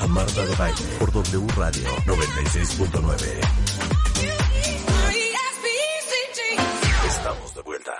A 0.00 0.06
Marta 0.06 0.44
de 0.44 0.54
Baile 0.54 0.84
por 0.98 1.12
W 1.12 1.46
Radio 1.56 1.88
96.9. 2.06 3.24
Estamos 7.06 7.54
de 7.54 7.62
vuelta. 7.62 7.92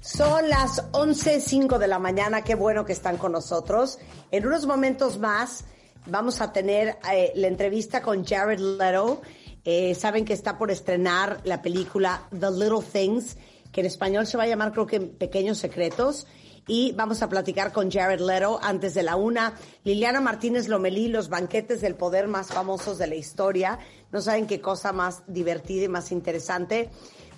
Son 0.00 0.48
las 0.48 0.90
11.05 0.92 1.78
de 1.78 1.86
la 1.86 1.98
mañana, 1.98 2.42
qué 2.42 2.54
bueno 2.54 2.84
que 2.84 2.92
están 2.92 3.18
con 3.18 3.32
nosotros. 3.32 3.98
En 4.30 4.46
unos 4.46 4.66
momentos 4.66 5.18
más 5.18 5.64
vamos 6.06 6.40
a 6.40 6.52
tener 6.52 6.98
eh, 7.12 7.32
la 7.34 7.48
entrevista 7.48 8.02
con 8.02 8.24
Jared 8.24 8.58
Leto. 8.58 9.20
Eh, 9.64 9.94
saben 9.94 10.24
que 10.24 10.32
está 10.32 10.56
por 10.56 10.70
estrenar 10.70 11.40
la 11.44 11.60
película 11.60 12.22
The 12.30 12.50
Little 12.50 12.82
Things, 12.90 13.36
que 13.70 13.80
en 13.80 13.86
español 13.86 14.26
se 14.26 14.38
va 14.38 14.44
a 14.44 14.46
llamar 14.46 14.72
creo 14.72 14.86
que 14.86 15.00
Pequeños 15.00 15.58
Secretos. 15.58 16.26
Y 16.68 16.92
vamos 16.92 17.22
a 17.22 17.30
platicar 17.30 17.72
con 17.72 17.90
Jared 17.90 18.20
Leto 18.20 18.60
antes 18.62 18.92
de 18.92 19.02
la 19.02 19.16
una. 19.16 19.54
Liliana 19.84 20.20
Martínez 20.20 20.68
Lomelí, 20.68 21.08
los 21.08 21.30
banquetes 21.30 21.80
del 21.80 21.94
poder 21.94 22.28
más 22.28 22.48
famosos 22.48 22.98
de 22.98 23.06
la 23.06 23.14
historia. 23.14 23.78
No 24.12 24.20
saben 24.20 24.46
qué 24.46 24.60
cosa 24.60 24.92
más 24.92 25.22
divertida 25.26 25.84
y 25.84 25.88
más 25.88 26.12
interesante. 26.12 26.90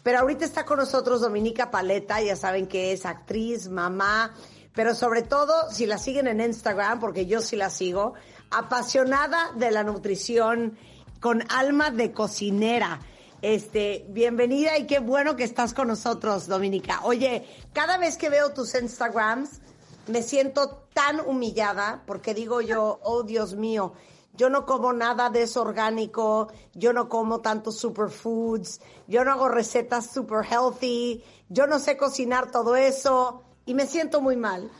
Pero 0.02 0.18
ahorita 0.18 0.44
está 0.44 0.64
con 0.64 0.78
nosotros 0.78 1.20
Dominica 1.20 1.70
Paleta, 1.70 2.20
ya 2.20 2.34
saben 2.34 2.66
que 2.66 2.92
es 2.92 3.06
actriz, 3.06 3.68
mamá, 3.68 4.34
pero 4.74 4.94
sobre 4.94 5.22
todo, 5.22 5.70
si 5.70 5.86
la 5.86 5.98
siguen 5.98 6.26
en 6.26 6.40
Instagram, 6.40 6.98
porque 6.98 7.26
yo 7.26 7.40
sí 7.40 7.54
la 7.54 7.70
sigo, 7.70 8.14
apasionada 8.50 9.52
de 9.56 9.70
la 9.70 9.84
nutrición, 9.84 10.76
con 11.20 11.44
alma 11.50 11.90
de 11.90 12.12
cocinera. 12.12 13.00
Este, 13.42 14.04
bienvenida 14.10 14.76
y 14.76 14.86
qué 14.86 14.98
bueno 14.98 15.34
que 15.34 15.44
estás 15.44 15.72
con 15.72 15.88
nosotros, 15.88 16.46
Dominica. 16.46 17.00
Oye, 17.04 17.46
cada 17.72 17.96
vez 17.96 18.18
que 18.18 18.28
veo 18.28 18.52
tus 18.52 18.74
Instagrams, 18.74 19.62
me 20.08 20.22
siento 20.22 20.86
tan 20.92 21.20
humillada 21.20 22.02
porque 22.06 22.34
digo 22.34 22.60
yo, 22.60 23.00
oh 23.02 23.22
Dios 23.22 23.54
mío, 23.54 23.94
yo 24.36 24.50
no 24.50 24.66
como 24.66 24.92
nada 24.92 25.30
de 25.30 25.42
eso 25.42 25.62
orgánico, 25.62 26.52
yo 26.74 26.92
no 26.92 27.08
como 27.08 27.40
tantos 27.40 27.78
superfoods, 27.78 28.82
yo 29.06 29.24
no 29.24 29.32
hago 29.32 29.48
recetas 29.48 30.10
super 30.12 30.44
healthy, 30.44 31.22
yo 31.48 31.66
no 31.66 31.78
sé 31.78 31.96
cocinar 31.96 32.50
todo 32.50 32.76
eso 32.76 33.42
y 33.64 33.72
me 33.72 33.86
siento 33.86 34.20
muy 34.20 34.36
mal. 34.36 34.70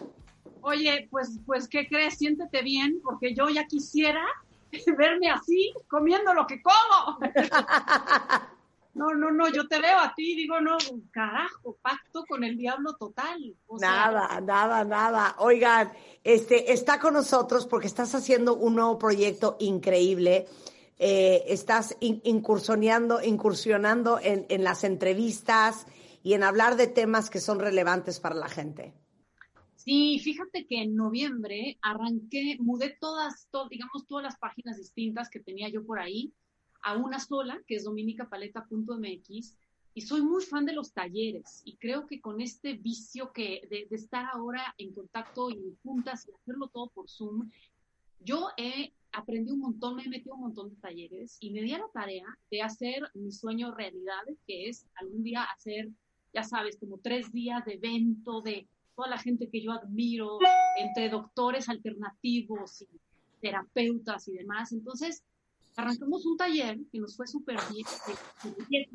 Oye, 0.61 1.09
pues, 1.11 1.31
pues, 1.47 1.67
¿qué 1.67 1.89
crees? 1.89 2.19
Siéntete 2.19 2.61
bien, 2.61 3.01
porque 3.03 3.35
yo 3.35 3.49
ya 3.49 3.67
quisiera 3.67 4.23
verme 4.99 5.31
así, 5.31 5.73
comiendo 5.89 6.33
lo 6.35 6.47
que 6.47 6.61
como. 6.63 7.19
No, 8.93 9.15
no, 9.15 9.31
no, 9.31 9.49
yo 9.49 9.69
te 9.69 9.81
veo 9.81 9.99
a 10.01 10.13
ti, 10.17 10.35
digo, 10.35 10.61
no, 10.61 10.77
carajo, 11.13 11.77
pacto 11.81 12.25
con 12.29 12.43
el 12.43 12.57
diablo 12.57 12.97
total. 12.97 13.55
O 13.69 13.79
sea, 13.79 13.89
Nada, 14.11 14.41
nada, 14.41 14.85
nada. 14.85 15.37
Oigan, 15.39 15.93
este, 16.25 16.73
está 16.73 16.99
con 16.99 17.15
nosotros 17.15 17.69
porque 17.69 17.87
estás 17.87 18.17
haciendo 18.17 18.57
un 18.57 18.75
nuevo 18.75 18.99
proyecto 18.99 19.57
increíble. 19.61 20.49
Eh, 20.99 21.45
estás 21.47 21.97
in- 22.01 22.21
incursioneando, 22.25 23.23
incursionando 23.23 24.19
en, 24.21 24.45
en 24.49 24.65
las 24.65 24.83
entrevistas 24.83 25.87
y 26.25 26.35
en 26.35 26.43
hablar 26.43 26.75
de 26.75 26.89
temas 26.89 27.31
que 27.31 27.39
son 27.41 27.61
relevantes 27.61 28.19
para 28.19 28.35
la 28.35 28.49
gente. 28.49 28.93
Sí, 29.85 30.19
fíjate 30.23 30.67
que 30.67 30.83
en 30.83 30.95
noviembre 30.95 31.79
arranqué, 31.81 32.59
mudé 32.61 32.99
todas, 33.01 33.49
to- 33.51 33.67
digamos, 33.71 34.07
todas 34.07 34.23
las 34.25 34.37
páginas 34.39 34.77
distintas 34.77 35.31
que 35.31 35.41
tenía 35.41 35.71
yo 35.71 35.87
por 35.87 35.99
ahí 35.99 36.35
a 36.83 36.97
una 36.99 37.19
sola, 37.19 37.59
que 37.67 37.77
es 37.77 37.85
dominicapaleta.mx, 37.85 39.57
y 39.95 40.01
soy 40.03 40.21
muy 40.21 40.45
fan 40.45 40.67
de 40.67 40.75
los 40.75 40.93
talleres, 40.93 41.63
y 41.65 41.77
creo 41.77 42.07
que 42.07 42.21
con 42.21 42.43
este 42.43 42.75
vicio 42.75 43.33
que 43.33 43.63
de, 43.71 43.87
de 43.89 43.97
estar 43.97 44.27
ahora 44.35 44.75
en 44.77 44.93
contacto 44.93 45.51
y 45.51 45.75
juntas 45.83 46.29
y 46.29 46.33
hacerlo 46.33 46.69
todo 46.69 46.91
por 46.91 47.09
Zoom, 47.09 47.51
yo 48.21 48.49
he 48.59 48.93
aprendido 49.13 49.55
un 49.55 49.61
montón, 49.63 49.97
me 49.97 50.05
he 50.05 50.09
metido 50.11 50.35
un 50.35 50.43
montón 50.43 50.69
de 50.69 50.77
talleres 50.77 51.39
y 51.41 51.51
me 51.53 51.63
di 51.63 51.73
a 51.73 51.79
la 51.79 51.89
tarea 51.93 52.27
de 52.51 52.61
hacer 52.61 53.11
mi 53.15 53.33
sueño 53.33 53.75
realidad, 53.75 54.25
que 54.47 54.69
es 54.69 54.87
algún 54.97 55.23
día 55.23 55.45
hacer, 55.45 55.89
ya 56.35 56.43
sabes, 56.43 56.77
como 56.77 56.99
tres 56.99 57.33
días 57.33 57.65
de 57.65 57.75
evento 57.75 58.43
de 58.43 58.69
toda 59.01 59.09
la 59.17 59.19
gente 59.19 59.49
que 59.51 59.63
yo 59.63 59.73
admiro, 59.73 60.39
entre 60.79 61.09
doctores 61.09 61.71
alternativos 61.71 62.83
y 62.83 62.87
terapeutas 63.41 64.29
y 64.29 64.33
demás. 64.35 64.73
Entonces, 64.73 65.23
arrancamos 65.75 66.27
un 66.27 66.37
taller 66.37 66.79
que 66.93 66.99
nos 67.01 67.17
fue 67.17 67.27
súper 67.27 67.57
bien, 67.73 67.87
de- 68.71 68.87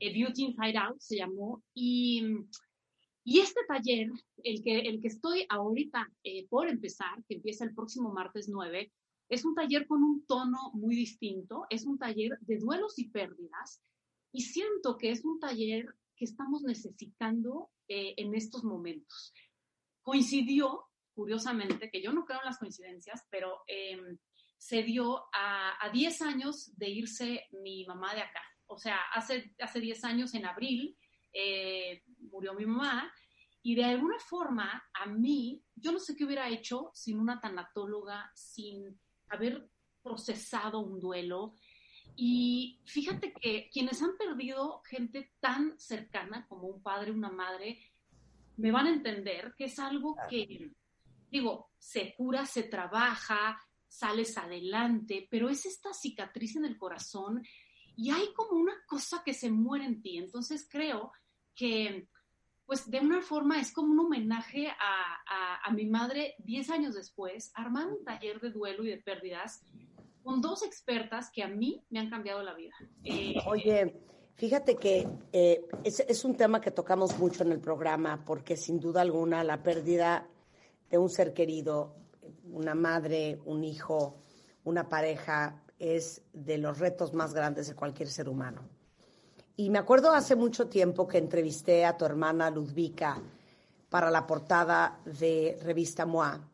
eh, 0.00 0.12
Beauty 0.12 0.42
Inside 0.46 0.76
Out 0.76 0.98
se 0.98 1.16
llamó, 1.18 1.62
y, 1.72 2.24
y 3.22 3.38
este 3.38 3.60
taller, 3.68 4.10
el 4.42 4.60
que, 4.64 4.80
el 4.80 5.00
que 5.00 5.06
estoy 5.08 5.46
ahorita 5.48 6.10
eh, 6.24 6.44
por 6.48 6.68
empezar, 6.68 7.22
que 7.28 7.36
empieza 7.36 7.64
el 7.64 7.74
próximo 7.76 8.12
martes 8.12 8.48
9, 8.48 8.90
es 9.28 9.44
un 9.44 9.54
taller 9.54 9.86
con 9.86 10.02
un 10.02 10.26
tono 10.26 10.58
muy 10.74 10.96
distinto, 10.96 11.64
es 11.70 11.86
un 11.86 11.96
taller 11.96 12.36
de 12.40 12.58
duelos 12.58 12.98
y 12.98 13.08
pérdidas, 13.08 13.80
y 14.32 14.40
siento 14.42 14.96
que 14.98 15.12
es 15.12 15.24
un 15.24 15.38
taller 15.38 15.94
que 16.16 16.24
estamos 16.24 16.62
necesitando 16.64 17.70
eh, 17.94 18.14
en 18.16 18.34
estos 18.34 18.64
momentos. 18.64 19.34
Coincidió, 20.00 20.86
curiosamente, 21.14 21.90
que 21.90 22.00
yo 22.00 22.10
no 22.10 22.24
creo 22.24 22.40
en 22.40 22.46
las 22.46 22.58
coincidencias, 22.58 23.26
pero 23.30 23.58
em, 23.66 24.16
se 24.56 24.82
dio 24.82 25.24
a, 25.30 25.76
a 25.78 25.90
10 25.90 26.22
años 26.22 26.74
de 26.78 26.88
irse 26.88 27.48
mi 27.50 27.84
mamá 27.84 28.14
de 28.14 28.22
acá. 28.22 28.40
O 28.66 28.78
sea, 28.78 28.96
hace, 29.12 29.54
hace 29.58 29.78
10 29.78 30.04
años, 30.04 30.32
en 30.32 30.46
abril, 30.46 30.96
eh, 31.34 32.02
murió 32.30 32.54
mi 32.54 32.64
mamá. 32.64 33.12
Y 33.62 33.74
de 33.74 33.84
alguna 33.84 34.18
forma, 34.18 34.82
a 34.94 35.04
mí, 35.04 35.62
yo 35.74 35.92
no 35.92 35.98
sé 35.98 36.16
qué 36.16 36.24
hubiera 36.24 36.48
hecho 36.48 36.92
sin 36.94 37.20
una 37.20 37.40
tanatóloga, 37.40 38.32
sin 38.34 38.98
haber 39.28 39.68
procesado 40.02 40.80
un 40.80 40.98
duelo. 40.98 41.56
Y 42.16 42.80
fíjate 42.84 43.32
que 43.32 43.68
quienes 43.72 44.02
han 44.02 44.16
perdido 44.16 44.82
gente 44.84 45.32
tan 45.40 45.78
cercana 45.78 46.46
como 46.48 46.68
un 46.68 46.82
padre, 46.82 47.10
una 47.10 47.30
madre, 47.30 47.78
me 48.56 48.70
van 48.70 48.86
a 48.86 48.92
entender 48.92 49.54
que 49.56 49.64
es 49.64 49.78
algo 49.78 50.16
que, 50.28 50.70
digo, 51.30 51.70
se 51.78 52.14
cura, 52.14 52.44
se 52.46 52.64
trabaja, 52.64 53.58
sales 53.88 54.36
adelante, 54.38 55.26
pero 55.30 55.48
es 55.48 55.66
esta 55.66 55.92
cicatriz 55.92 56.56
en 56.56 56.64
el 56.64 56.78
corazón 56.78 57.42
y 57.96 58.10
hay 58.10 58.32
como 58.34 58.58
una 58.60 58.74
cosa 58.86 59.22
que 59.24 59.34
se 59.34 59.50
muere 59.50 59.84
en 59.84 60.00
ti. 60.02 60.18
Entonces 60.18 60.66
creo 60.70 61.12
que, 61.54 62.08
pues 62.66 62.90
de 62.90 63.00
una 63.00 63.20
forma 63.22 63.58
es 63.60 63.72
como 63.72 63.92
un 63.92 64.00
homenaje 64.00 64.68
a, 64.68 64.74
a- 65.26 65.60
a 65.64 65.70
mi 65.72 65.86
madre 65.86 66.34
10 66.38 66.70
años 66.70 66.94
después, 66.94 67.50
armar 67.54 67.86
un 67.88 68.04
taller 68.04 68.40
de 68.40 68.50
duelo 68.50 68.84
y 68.84 68.88
de 68.90 68.98
pérdidas 68.98 69.62
con 70.22 70.40
dos 70.40 70.62
expertas 70.62 71.30
que 71.30 71.42
a 71.42 71.48
mí 71.48 71.84
me 71.90 72.00
han 72.00 72.10
cambiado 72.10 72.42
la 72.42 72.54
vida. 72.54 72.74
Eh, 73.04 73.34
Oye, 73.46 74.00
fíjate 74.34 74.76
que 74.76 75.08
eh, 75.32 75.66
es, 75.84 76.24
un 76.24 76.36
tema 76.36 76.60
que 76.60 76.70
tocamos 76.70 77.18
mucho 77.18 77.42
en 77.42 77.52
el 77.52 77.60
programa 77.60 78.24
porque 78.24 78.56
sin 78.56 78.80
duda 78.80 79.00
alguna 79.00 79.44
la 79.44 79.62
pérdida 79.62 80.28
de 80.90 80.98
un 80.98 81.10
ser 81.10 81.32
querido, 81.32 81.94
una 82.44 82.74
madre, 82.74 83.40
un 83.44 83.64
hijo, 83.64 84.22
una 84.64 84.88
pareja, 84.88 85.62
es 85.78 86.22
de 86.32 86.58
los 86.58 86.78
retos 86.78 87.12
más 87.12 87.34
grandes 87.34 87.68
de 87.68 87.74
cualquier 87.74 88.08
ser 88.08 88.28
humano. 88.28 88.62
Y 89.56 89.70
me 89.70 89.78
acuerdo 89.78 90.12
hace 90.12 90.36
mucho 90.36 90.68
tiempo 90.68 91.06
que 91.06 91.18
entrevisté 91.18 91.84
a 91.84 91.96
tu 91.96 92.04
hermana 92.04 92.50
Ludvika 92.50 93.20
para 93.88 94.10
la 94.10 94.26
portada 94.26 95.00
de 95.04 95.58
revista 95.62 96.06
MOA 96.06 96.51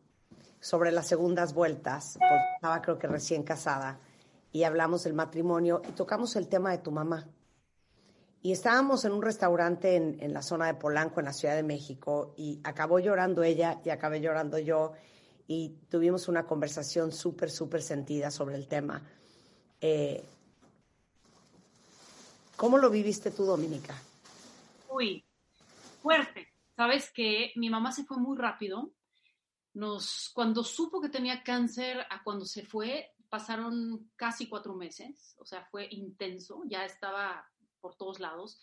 sobre 0.59 0.91
las 0.91 1.07
segundas 1.07 1.53
vueltas, 1.53 2.17
porque 2.19 2.55
estaba 2.55 2.81
creo 2.81 2.99
que 2.99 3.07
recién 3.07 3.43
casada, 3.43 3.99
y 4.51 4.63
hablamos 4.63 5.03
del 5.03 5.13
matrimonio 5.13 5.81
y 5.87 5.91
tocamos 5.91 6.35
el 6.35 6.47
tema 6.47 6.71
de 6.71 6.79
tu 6.79 6.91
mamá. 6.91 7.27
Y 8.41 8.51
estábamos 8.51 9.03
en 9.05 9.11
un 9.11 9.21
restaurante 9.21 9.95
en, 9.95 10.17
en 10.21 10.33
la 10.33 10.41
zona 10.41 10.67
de 10.67 10.73
Polanco, 10.73 11.19
en 11.19 11.25
la 11.25 11.33
Ciudad 11.33 11.55
de 11.55 11.63
México, 11.63 12.33
y 12.37 12.59
acabó 12.63 12.99
llorando 12.99 13.43
ella 13.43 13.81
y 13.83 13.89
acabé 13.89 14.21
llorando 14.21 14.57
yo, 14.57 14.93
y 15.47 15.77
tuvimos 15.89 16.27
una 16.27 16.45
conversación 16.45 17.11
súper, 17.11 17.49
súper 17.49 17.81
sentida 17.81 18.29
sobre 18.29 18.55
el 18.55 18.67
tema. 18.67 19.01
Eh, 19.81 20.23
¿Cómo 22.55 22.77
lo 22.77 22.89
viviste 22.89 23.31
tú, 23.31 23.45
Dominica? 23.45 23.95
Uy, 24.89 25.25
fuerte. 26.01 26.47
Sabes 26.75 27.11
que 27.11 27.51
mi 27.55 27.69
mamá 27.69 27.91
se 27.91 28.03
fue 28.03 28.17
muy 28.17 28.37
rápido. 28.37 28.91
Nos, 29.73 30.31
cuando 30.33 30.63
supo 30.63 30.99
que 30.99 31.09
tenía 31.09 31.43
cáncer 31.43 31.99
a 32.09 32.23
cuando 32.23 32.45
se 32.45 32.63
fue, 32.63 33.13
pasaron 33.29 34.11
casi 34.15 34.47
cuatro 34.47 34.75
meses. 34.75 35.35
O 35.39 35.45
sea, 35.45 35.65
fue 35.65 35.87
intenso. 35.91 36.63
Ya 36.65 36.85
estaba 36.85 37.45
por 37.79 37.95
todos 37.95 38.19
lados. 38.19 38.59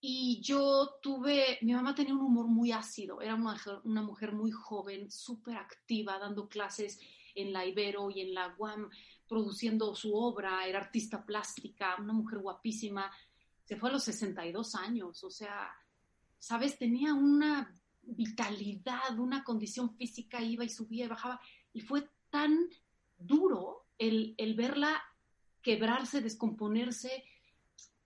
Y 0.00 0.40
yo 0.40 0.98
tuve, 1.02 1.58
mi 1.60 1.74
mamá 1.74 1.94
tenía 1.94 2.14
un 2.14 2.22
humor 2.22 2.46
muy 2.46 2.72
ácido, 2.72 3.20
era 3.20 3.34
una, 3.34 3.54
una 3.84 4.00
mujer 4.02 4.32
muy 4.32 4.50
joven, 4.50 5.10
súper 5.10 5.58
activa, 5.58 6.18
dando 6.18 6.48
clases 6.48 6.98
en 7.34 7.52
la 7.52 7.66
Ibero 7.66 8.10
y 8.10 8.22
en 8.22 8.32
la 8.32 8.54
UAM, 8.58 8.88
produciendo 9.28 9.94
su 9.94 10.14
obra, 10.14 10.66
era 10.66 10.78
artista 10.78 11.24
plástica, 11.24 11.96
una 11.98 12.14
mujer 12.14 12.38
guapísima, 12.38 13.12
se 13.64 13.76
fue 13.76 13.90
a 13.90 13.92
los 13.92 14.04
62 14.04 14.74
años, 14.74 15.22
o 15.22 15.30
sea, 15.30 15.70
sabes, 16.38 16.78
tenía 16.78 17.12
una 17.12 17.72
vitalidad, 18.02 19.18
una 19.18 19.44
condición 19.44 19.96
física, 19.96 20.42
iba 20.42 20.64
y 20.64 20.68
subía 20.68 21.04
y 21.06 21.08
bajaba, 21.08 21.40
y 21.72 21.80
fue 21.80 22.08
tan 22.30 22.68
duro 23.18 23.86
el, 23.98 24.34
el 24.38 24.54
verla 24.54 25.02
quebrarse, 25.62 26.20
descomponerse, 26.20 27.24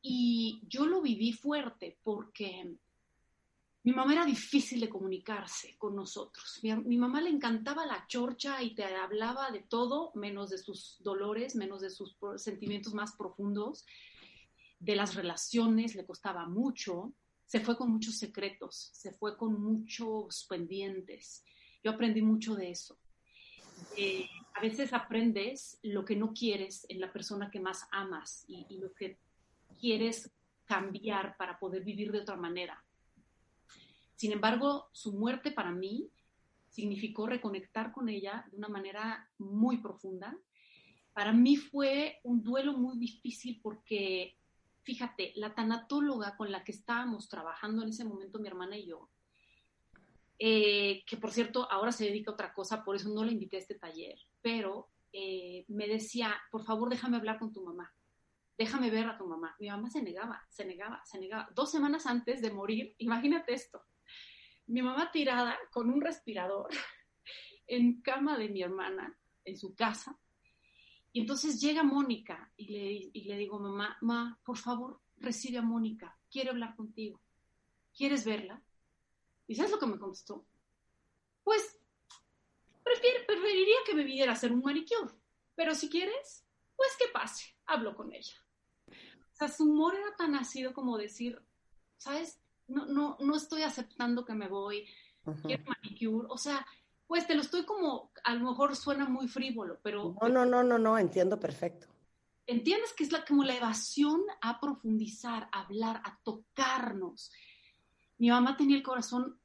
y 0.02 0.60
yo 0.68 0.86
lo 0.86 1.00
viví 1.00 1.32
fuerte 1.32 1.98
porque 2.02 2.76
mi 3.84 3.92
mamá 3.92 4.12
era 4.12 4.24
difícil 4.24 4.80
de 4.80 4.88
comunicarse 4.88 5.76
con 5.76 5.94
nosotros. 5.94 6.58
Mi, 6.62 6.74
mi, 6.74 6.96
mamá 6.96 7.20
le 7.20 7.28
encantaba 7.28 7.84
la 7.84 8.06
chorcha 8.06 8.62
y 8.62 8.74
te 8.74 8.84
hablaba 8.84 9.50
de 9.50 9.60
todo, 9.60 10.10
menos 10.14 10.48
de 10.50 10.58
sus 10.58 10.96
dolores, 11.00 11.54
menos 11.54 11.82
de 11.82 11.90
sus 11.90 12.16
sentimientos 12.36 12.94
más 12.94 13.14
profundos. 13.14 13.84
De 14.78 14.96
las 14.96 15.14
relaciones 15.14 15.94
le 15.94 16.06
costaba 16.06 16.46
mucho. 16.46 17.12
Se 17.46 17.60
fue 17.60 17.76
con 17.76 17.90
muchos 17.90 18.16
secretos, 18.16 18.90
se 18.92 19.12
fue 19.12 19.36
con 19.36 19.60
muchos 19.60 20.46
pendientes. 20.48 21.44
Yo 21.82 21.92
aprendí 21.92 22.22
mucho 22.22 22.54
de 22.54 22.70
eso. 22.70 22.98
Eh, 23.96 24.26
a 24.54 24.60
veces 24.60 24.92
aprendes 24.92 25.78
lo 25.82 26.04
que 26.04 26.16
no 26.16 26.32
quieres 26.32 26.86
en 26.88 27.00
la 27.00 27.12
persona 27.12 27.50
que 27.50 27.60
más 27.60 27.86
amas 27.90 28.44
y, 28.48 28.66
y 28.68 28.78
lo 28.78 28.92
que 28.94 29.18
quieres 29.78 30.30
cambiar 30.64 31.36
para 31.36 31.58
poder 31.58 31.84
vivir 31.84 32.10
de 32.12 32.20
otra 32.20 32.36
manera. 32.36 32.82
Sin 34.16 34.32
embargo, 34.32 34.88
su 34.92 35.12
muerte 35.12 35.50
para 35.50 35.72
mí 35.72 36.08
significó 36.74 37.26
reconectar 37.26 37.92
con 37.92 38.08
ella 38.08 38.44
de 38.50 38.56
una 38.56 38.68
manera 38.68 39.28
muy 39.38 39.78
profunda. 39.78 40.36
Para 41.12 41.32
mí 41.32 41.56
fue 41.56 42.18
un 42.24 42.42
duelo 42.42 42.72
muy 42.72 42.98
difícil 42.98 43.60
porque, 43.62 44.36
fíjate, 44.84 45.32
la 45.36 45.54
tanatóloga 45.54 46.36
con 46.36 46.52
la 46.52 46.62
que 46.62 46.72
estábamos 46.72 47.28
trabajando 47.28 47.82
en 47.82 47.88
ese 47.88 48.04
momento, 48.04 48.38
mi 48.38 48.48
hermana 48.48 48.76
y 48.76 48.86
yo, 48.86 49.10
eh, 50.38 51.02
que 51.06 51.16
por 51.16 51.32
cierto 51.32 51.70
ahora 51.70 51.92
se 51.92 52.04
dedica 52.04 52.30
a 52.30 52.34
otra 52.34 52.52
cosa, 52.54 52.84
por 52.84 52.96
eso 52.96 53.08
no 53.08 53.24
la 53.24 53.32
invité 53.32 53.56
a 53.56 53.60
este 53.60 53.74
taller, 53.74 54.18
pero 54.40 54.90
eh, 55.12 55.64
me 55.68 55.88
decía, 55.88 56.34
por 56.50 56.64
favor 56.64 56.90
déjame 56.90 57.16
hablar 57.16 57.38
con 57.38 57.52
tu 57.52 57.64
mamá 57.64 57.92
déjame 58.56 58.90
ver 58.90 59.06
a 59.06 59.18
tu 59.18 59.26
mamá. 59.26 59.54
Mi 59.58 59.68
mamá 59.68 59.90
se 59.90 60.02
negaba, 60.02 60.44
se 60.48 60.64
negaba, 60.64 61.02
se 61.04 61.18
negaba. 61.18 61.48
Dos 61.54 61.70
semanas 61.70 62.06
antes 62.06 62.40
de 62.40 62.50
morir, 62.50 62.94
imagínate 62.98 63.54
esto, 63.54 63.82
mi 64.66 64.82
mamá 64.82 65.10
tirada 65.10 65.58
con 65.70 65.90
un 65.90 66.00
respirador 66.00 66.68
en 67.66 68.00
cama 68.00 68.38
de 68.38 68.48
mi 68.48 68.62
hermana, 68.62 69.18
en 69.44 69.58
su 69.58 69.74
casa. 69.74 70.18
Y 71.14 71.20
entonces 71.20 71.60
llega 71.60 71.84
Mónica 71.84 72.52
y 72.56 72.66
le, 72.66 73.10
y 73.12 73.24
le 73.28 73.36
digo, 73.36 73.60
mamá, 73.60 73.96
ma, 74.00 74.36
por 74.44 74.58
favor, 74.58 75.00
recibe 75.18 75.58
a 75.58 75.62
Mónica, 75.62 76.18
quiere 76.28 76.50
hablar 76.50 76.74
contigo. 76.74 77.20
¿Quieres 77.96 78.24
verla? 78.24 78.60
¿Y 79.46 79.54
sabes 79.54 79.70
lo 79.70 79.78
que 79.78 79.86
me 79.86 79.96
contestó? 79.96 80.44
Pues 81.44 81.78
preferiría 82.82 83.76
que 83.86 83.94
me 83.94 84.02
viniera 84.02 84.32
a 84.32 84.34
hacer 84.34 84.50
un 84.50 84.60
manicure, 84.60 85.14
pero 85.54 85.76
si 85.76 85.88
quieres, 85.88 86.44
pues 86.74 86.96
que 86.98 87.12
pase, 87.12 87.44
hablo 87.66 87.94
con 87.94 88.12
ella. 88.12 88.34
O 88.88 89.36
sea, 89.36 89.46
su 89.46 89.70
humor 89.70 89.94
era 89.94 90.16
tan 90.16 90.34
ácido 90.34 90.74
como 90.74 90.98
decir, 90.98 91.40
¿sabes? 91.96 92.40
No, 92.66 92.86
no, 92.86 93.16
no 93.20 93.36
estoy 93.36 93.62
aceptando 93.62 94.24
que 94.24 94.34
me 94.34 94.48
voy, 94.48 94.88
quiero 95.44 95.62
manicure. 95.64 96.26
O 96.28 96.38
sea, 96.38 96.66
pues 97.06 97.24
te 97.28 97.36
lo 97.36 97.42
estoy 97.42 97.64
como, 97.64 98.10
a 98.24 98.34
lo 98.34 98.50
mejor 98.50 98.74
suena 98.74 99.06
muy 99.06 99.28
frívolo, 99.28 99.78
pero... 99.82 100.16
No, 100.20 100.28
no, 100.28 100.44
no, 100.44 100.62
no, 100.62 100.78
no, 100.78 100.98
entiendo 100.98 101.38
perfecto. 101.38 101.86
¿Entiendes 102.46 102.92
que 102.94 103.04
es 103.04 103.12
la, 103.12 103.24
como 103.24 103.44
la 103.44 103.56
evasión 103.56 104.22
a 104.40 104.60
profundizar, 104.60 105.48
a 105.52 105.60
hablar, 105.60 106.02
a 106.04 106.18
tocarnos? 106.22 107.30
Mi 108.18 108.30
mamá 108.30 108.56
tenía 108.56 108.76
el 108.76 108.82
corazón 108.82 109.40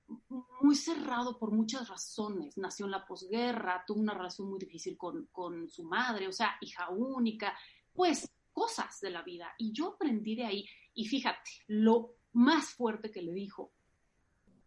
muy 0.61 0.75
cerrado 0.75 1.37
por 1.37 1.51
muchas 1.51 1.87
razones. 1.87 2.57
Nació 2.57 2.85
en 2.85 2.91
la 2.91 3.05
posguerra, 3.05 3.83
tuvo 3.85 3.99
una 3.99 4.13
relación 4.13 4.49
muy 4.49 4.59
difícil 4.59 4.97
con, 4.97 5.27
con 5.31 5.69
su 5.69 5.83
madre, 5.83 6.27
o 6.27 6.31
sea, 6.31 6.57
hija 6.61 6.89
única. 6.89 7.57
Pues 7.93 8.29
cosas 8.51 8.99
de 8.99 9.09
la 9.09 9.23
vida. 9.23 9.53
Y 9.57 9.71
yo 9.71 9.93
aprendí 9.93 10.35
de 10.35 10.45
ahí. 10.45 10.69
Y 10.93 11.05
fíjate, 11.05 11.49
lo 11.67 12.15
más 12.33 12.71
fuerte 12.71 13.11
que 13.11 13.21
le 13.21 13.33
dijo 13.33 13.73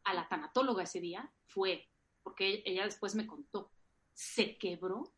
a 0.04 0.14
la 0.14 0.28
tanatóloga 0.28 0.82
ese 0.82 1.00
día 1.00 1.30
fue, 1.46 1.88
porque 2.22 2.62
ella 2.64 2.84
después 2.84 3.14
me 3.14 3.26
contó, 3.26 3.70
se 4.12 4.56
quebró 4.58 5.12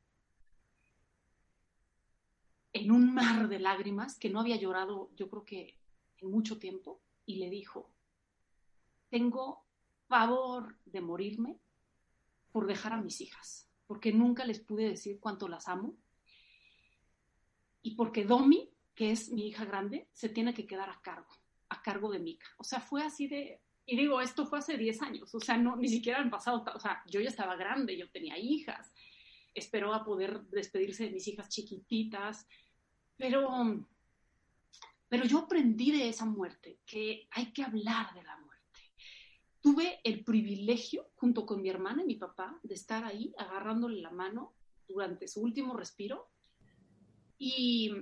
en 2.73 2.91
un 2.91 3.15
mar 3.15 3.49
de 3.49 3.59
lágrimas 3.59 4.19
que 4.19 4.31
no 4.31 4.41
había 4.41 4.57
llorado 4.57 5.11
yo 5.15 5.29
creo 5.29 5.45
que 5.45 5.79
en 6.19 6.31
mucho 6.31 6.59
tiempo 6.59 7.01
y 7.27 7.37
le 7.37 7.51
dijo, 7.51 7.91
tengo 9.09 9.65
favor 10.09 10.77
de 10.85 11.01
morirme 11.01 11.61
por 12.53 12.67
dejar 12.67 12.93
a 12.93 13.01
mis 13.01 13.21
hijas, 13.21 13.69
porque 13.87 14.13
nunca 14.13 14.45
les 14.45 14.61
pude 14.61 14.89
decir 14.89 15.19
cuánto 15.21 15.49
las 15.49 15.69
amo 15.69 15.97
y 17.83 17.97
porque 17.97 18.25
Domi, 18.25 18.73
que 18.95 19.11
es 19.11 19.31
mi 19.31 19.47
hija 19.49 19.65
grande, 19.67 20.09
se 20.13 20.29
tiene 20.29 20.55
que 20.55 20.67
quedar 20.67 20.89
a 20.89 21.01
cargo, 21.03 21.29
a 21.69 21.83
cargo 21.83 22.11
de 22.11 22.19
Mika. 22.19 22.47
O 22.57 22.65
sea, 22.65 22.81
fue 22.81 23.03
así 23.03 23.29
de, 23.29 23.61
y 23.87 23.97
digo, 23.97 24.21
esto 24.21 24.47
fue 24.47 24.59
hace 24.59 24.79
10 24.79 25.03
años, 25.03 25.35
o 25.35 25.41
sea, 25.41 25.57
no, 25.59 25.77
ni 25.77 25.89
siquiera 25.89 26.21
han 26.21 26.31
pasado, 26.31 26.65
o 26.75 26.79
sea, 26.79 27.03
yo 27.07 27.21
ya 27.21 27.29
estaba 27.29 27.57
grande, 27.57 27.97
yo 27.97 28.11
tenía 28.11 28.39
hijas, 28.39 28.93
esperó 29.55 29.93
a 29.93 30.05
poder 30.05 30.43
despedirse 30.47 31.05
de 31.05 31.11
mis 31.11 31.29
hijas 31.29 31.49
chiquititas, 31.49 32.47
pero, 33.17 33.87
pero 35.09 35.25
yo 35.25 35.41
aprendí 35.41 35.93
de 35.93 36.09
esa 36.09 36.25
muerte, 36.25 36.81
que 36.87 37.29
hay 37.31 37.53
que 37.53 37.63
hablar 37.63 38.15
de 38.15 38.23
la 38.23 38.37
muerte. 38.39 38.55
Tuve 39.61 40.01
el 40.03 40.25
privilegio, 40.25 41.11
junto 41.15 41.47
con 41.47 41.63
mi 41.63 41.69
hermana 41.69 42.03
y 42.03 42.07
mi 42.07 42.17
papá, 42.17 42.59
de 42.63 42.75
estar 42.75 43.05
ahí 43.05 43.35
agarrándole 43.39 44.01
la 44.01 44.11
mano 44.11 44.55
durante 44.89 45.29
su 45.29 45.41
último 45.41 45.75
respiro 45.75 46.31
y, 47.39 47.93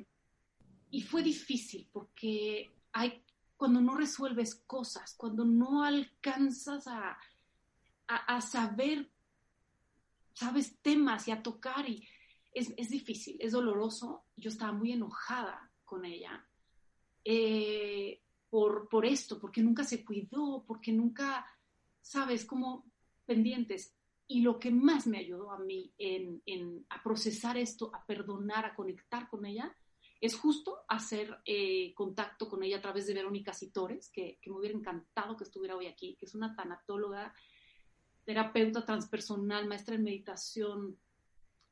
y 0.90 1.02
fue 1.02 1.22
difícil 1.22 1.88
porque 1.92 2.70
hay, 2.92 3.24
cuando 3.62 3.80
no 3.80 3.94
resuelves 3.94 4.56
cosas, 4.56 5.14
cuando 5.16 5.44
no 5.44 5.84
alcanzas 5.84 6.88
a, 6.88 7.16
a, 8.08 8.16
a 8.16 8.40
saber, 8.40 9.08
sabes, 10.32 10.80
temas 10.82 11.28
y 11.28 11.30
a 11.30 11.44
tocar, 11.44 11.88
y 11.88 12.04
es, 12.52 12.74
es, 12.76 12.90
difícil, 12.90 13.36
es 13.38 13.52
doloroso. 13.52 14.24
Yo 14.34 14.50
estaba 14.50 14.72
muy 14.72 14.90
enojada 14.90 15.70
con 15.84 16.04
ella 16.04 16.44
eh, 17.24 18.20
por, 18.50 18.88
por 18.88 19.06
esto, 19.06 19.38
porque 19.38 19.62
nunca 19.62 19.84
se 19.84 20.04
cuidó, 20.04 20.64
porque 20.66 20.90
nunca, 20.90 21.46
sabes, 22.00 22.44
como 22.44 22.90
pendientes. 23.26 23.94
Y 24.26 24.40
lo 24.40 24.58
que 24.58 24.72
más 24.72 25.06
me 25.06 25.18
ayudó 25.18 25.52
a 25.52 25.60
mí 25.60 25.94
en, 25.98 26.42
en, 26.46 26.84
a 26.90 27.00
procesar 27.00 27.56
esto, 27.56 27.92
a 27.94 28.04
perdonar, 28.06 28.64
a 28.66 28.74
conectar 28.74 29.28
con 29.28 29.46
ella, 29.46 29.72
es 30.22 30.38
justo 30.38 30.84
hacer 30.88 31.36
eh, 31.44 31.92
contacto 31.94 32.48
con 32.48 32.62
ella 32.62 32.76
a 32.78 32.80
través 32.80 33.08
de 33.08 33.14
Verónica 33.14 33.52
Citores, 33.52 34.08
que, 34.08 34.38
que, 34.40 34.50
me 34.50 34.56
hubiera 34.56 34.78
encantado 34.78 35.36
que 35.36 35.42
estuviera 35.42 35.74
hoy 35.74 35.88
aquí, 35.88 36.14
que 36.14 36.26
es 36.26 36.34
una 36.36 36.54
tanatóloga, 36.54 37.34
terapeuta 38.24 38.84
transpersonal, 38.84 39.66
maestra 39.66 39.96
en 39.96 40.04
meditación. 40.04 40.96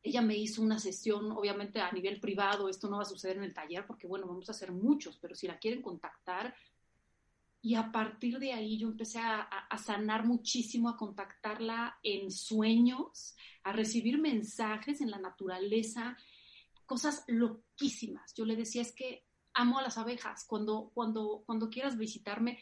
Ella 0.03 0.21
me 0.21 0.37
hizo 0.37 0.63
una 0.63 0.81
sesión, 0.81 1.31
obviamente 1.31 1.81
a 1.81 1.93
nivel 1.93 2.19
privado, 2.19 2.69
esto 2.69 2.91
no 2.91 2.97
va 2.97 3.05
a 3.05 3.07
suceder 3.07 3.37
en 3.37 3.45
el 3.45 3.55
taller 3.55 3.87
porque, 3.87 4.09
bueno, 4.09 4.27
vamos 4.27 4.49
a 4.49 4.53
hacer 4.53 4.73
muchos, 4.73 5.17
pero 5.19 5.37
si 5.37 5.47
la 5.47 5.61
quieren 5.61 5.81
contactar, 5.81 6.53
y 7.63 7.77
a 7.77 7.93
partir 7.93 8.41
de 8.41 8.53
ahí 8.53 8.79
yo 8.79 8.89
empecé 8.89 9.21
a, 9.21 9.43
a, 9.43 9.79
sanar 9.79 10.27
muchísimo, 10.27 10.89
a 10.89 10.97
contactarla 10.97 12.01
en 12.03 12.33
sueños, 12.33 13.37
a 13.63 13.71
recibir 13.73 14.19
mensajes 14.19 15.01
en 15.01 15.11
la 15.13 15.19
naturaleza, 15.19 16.17
cosas 16.91 17.23
loquísimas. 17.29 18.35
Yo 18.35 18.45
le 18.45 18.57
decía, 18.57 18.83
es 18.83 18.91
que 18.91 19.25
amo 19.55 19.79
a 19.79 19.83
las 19.83 19.97
abejas. 19.97 20.45
Cuando, 20.45 20.91
cuando, 20.93 21.45
cuando 21.47 21.71
quieras 21.71 21.97
visitarme, 21.97 22.59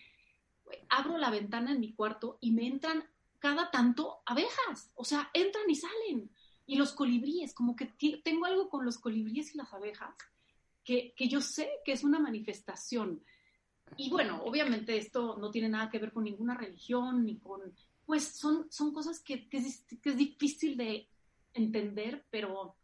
abro 0.91 1.17
la 1.17 1.31
ventana 1.31 1.73
en 1.73 1.81
mi 1.81 1.95
cuarto 1.95 2.37
y 2.43 2.51
me 2.53 2.67
entran 2.67 3.05
cada 3.39 3.71
tanto 3.71 4.19
abejas. 4.27 4.91
O 4.97 5.05
sea, 5.07 5.31
entran 5.33 5.65
y 5.71 5.77
salen. 5.77 6.31
Y 6.67 6.77
los 6.77 6.93
colibríes, 6.93 7.55
como 7.55 7.75
que 7.75 7.87
tengo 8.23 8.45
algo 8.45 8.69
con 8.69 8.85
los 8.85 8.99
colibríes 8.99 9.55
y 9.55 9.57
las 9.57 9.73
abejas 9.73 10.15
que, 10.85 11.15
que 11.17 11.27
yo 11.27 11.41
sé 11.41 11.71
que 11.83 11.93
es 11.93 12.05
una 12.05 12.19
manifestación. 12.19 13.25
Y 13.97 14.11
bueno, 14.11 14.43
obviamente 14.45 14.99
esto 14.99 15.39
no 15.39 15.51
tiene 15.51 15.71
nada 15.71 15.89
que 15.89 16.01
ver 16.01 16.13
con 16.13 16.25
ninguna 16.25 16.55
religión 16.55 17.25
ni 17.25 17.39
con, 17.39 17.63
pues 18.05 18.25
son, 18.25 18.71
son 18.71 18.93
cosas 18.93 19.21
que, 19.21 19.49
que, 19.49 19.57
es, 19.57 19.87
que 20.03 20.11
es 20.11 20.19
difícil 20.19 20.77
de 20.77 21.09
entender, 21.55 22.27
pero, 22.29 22.77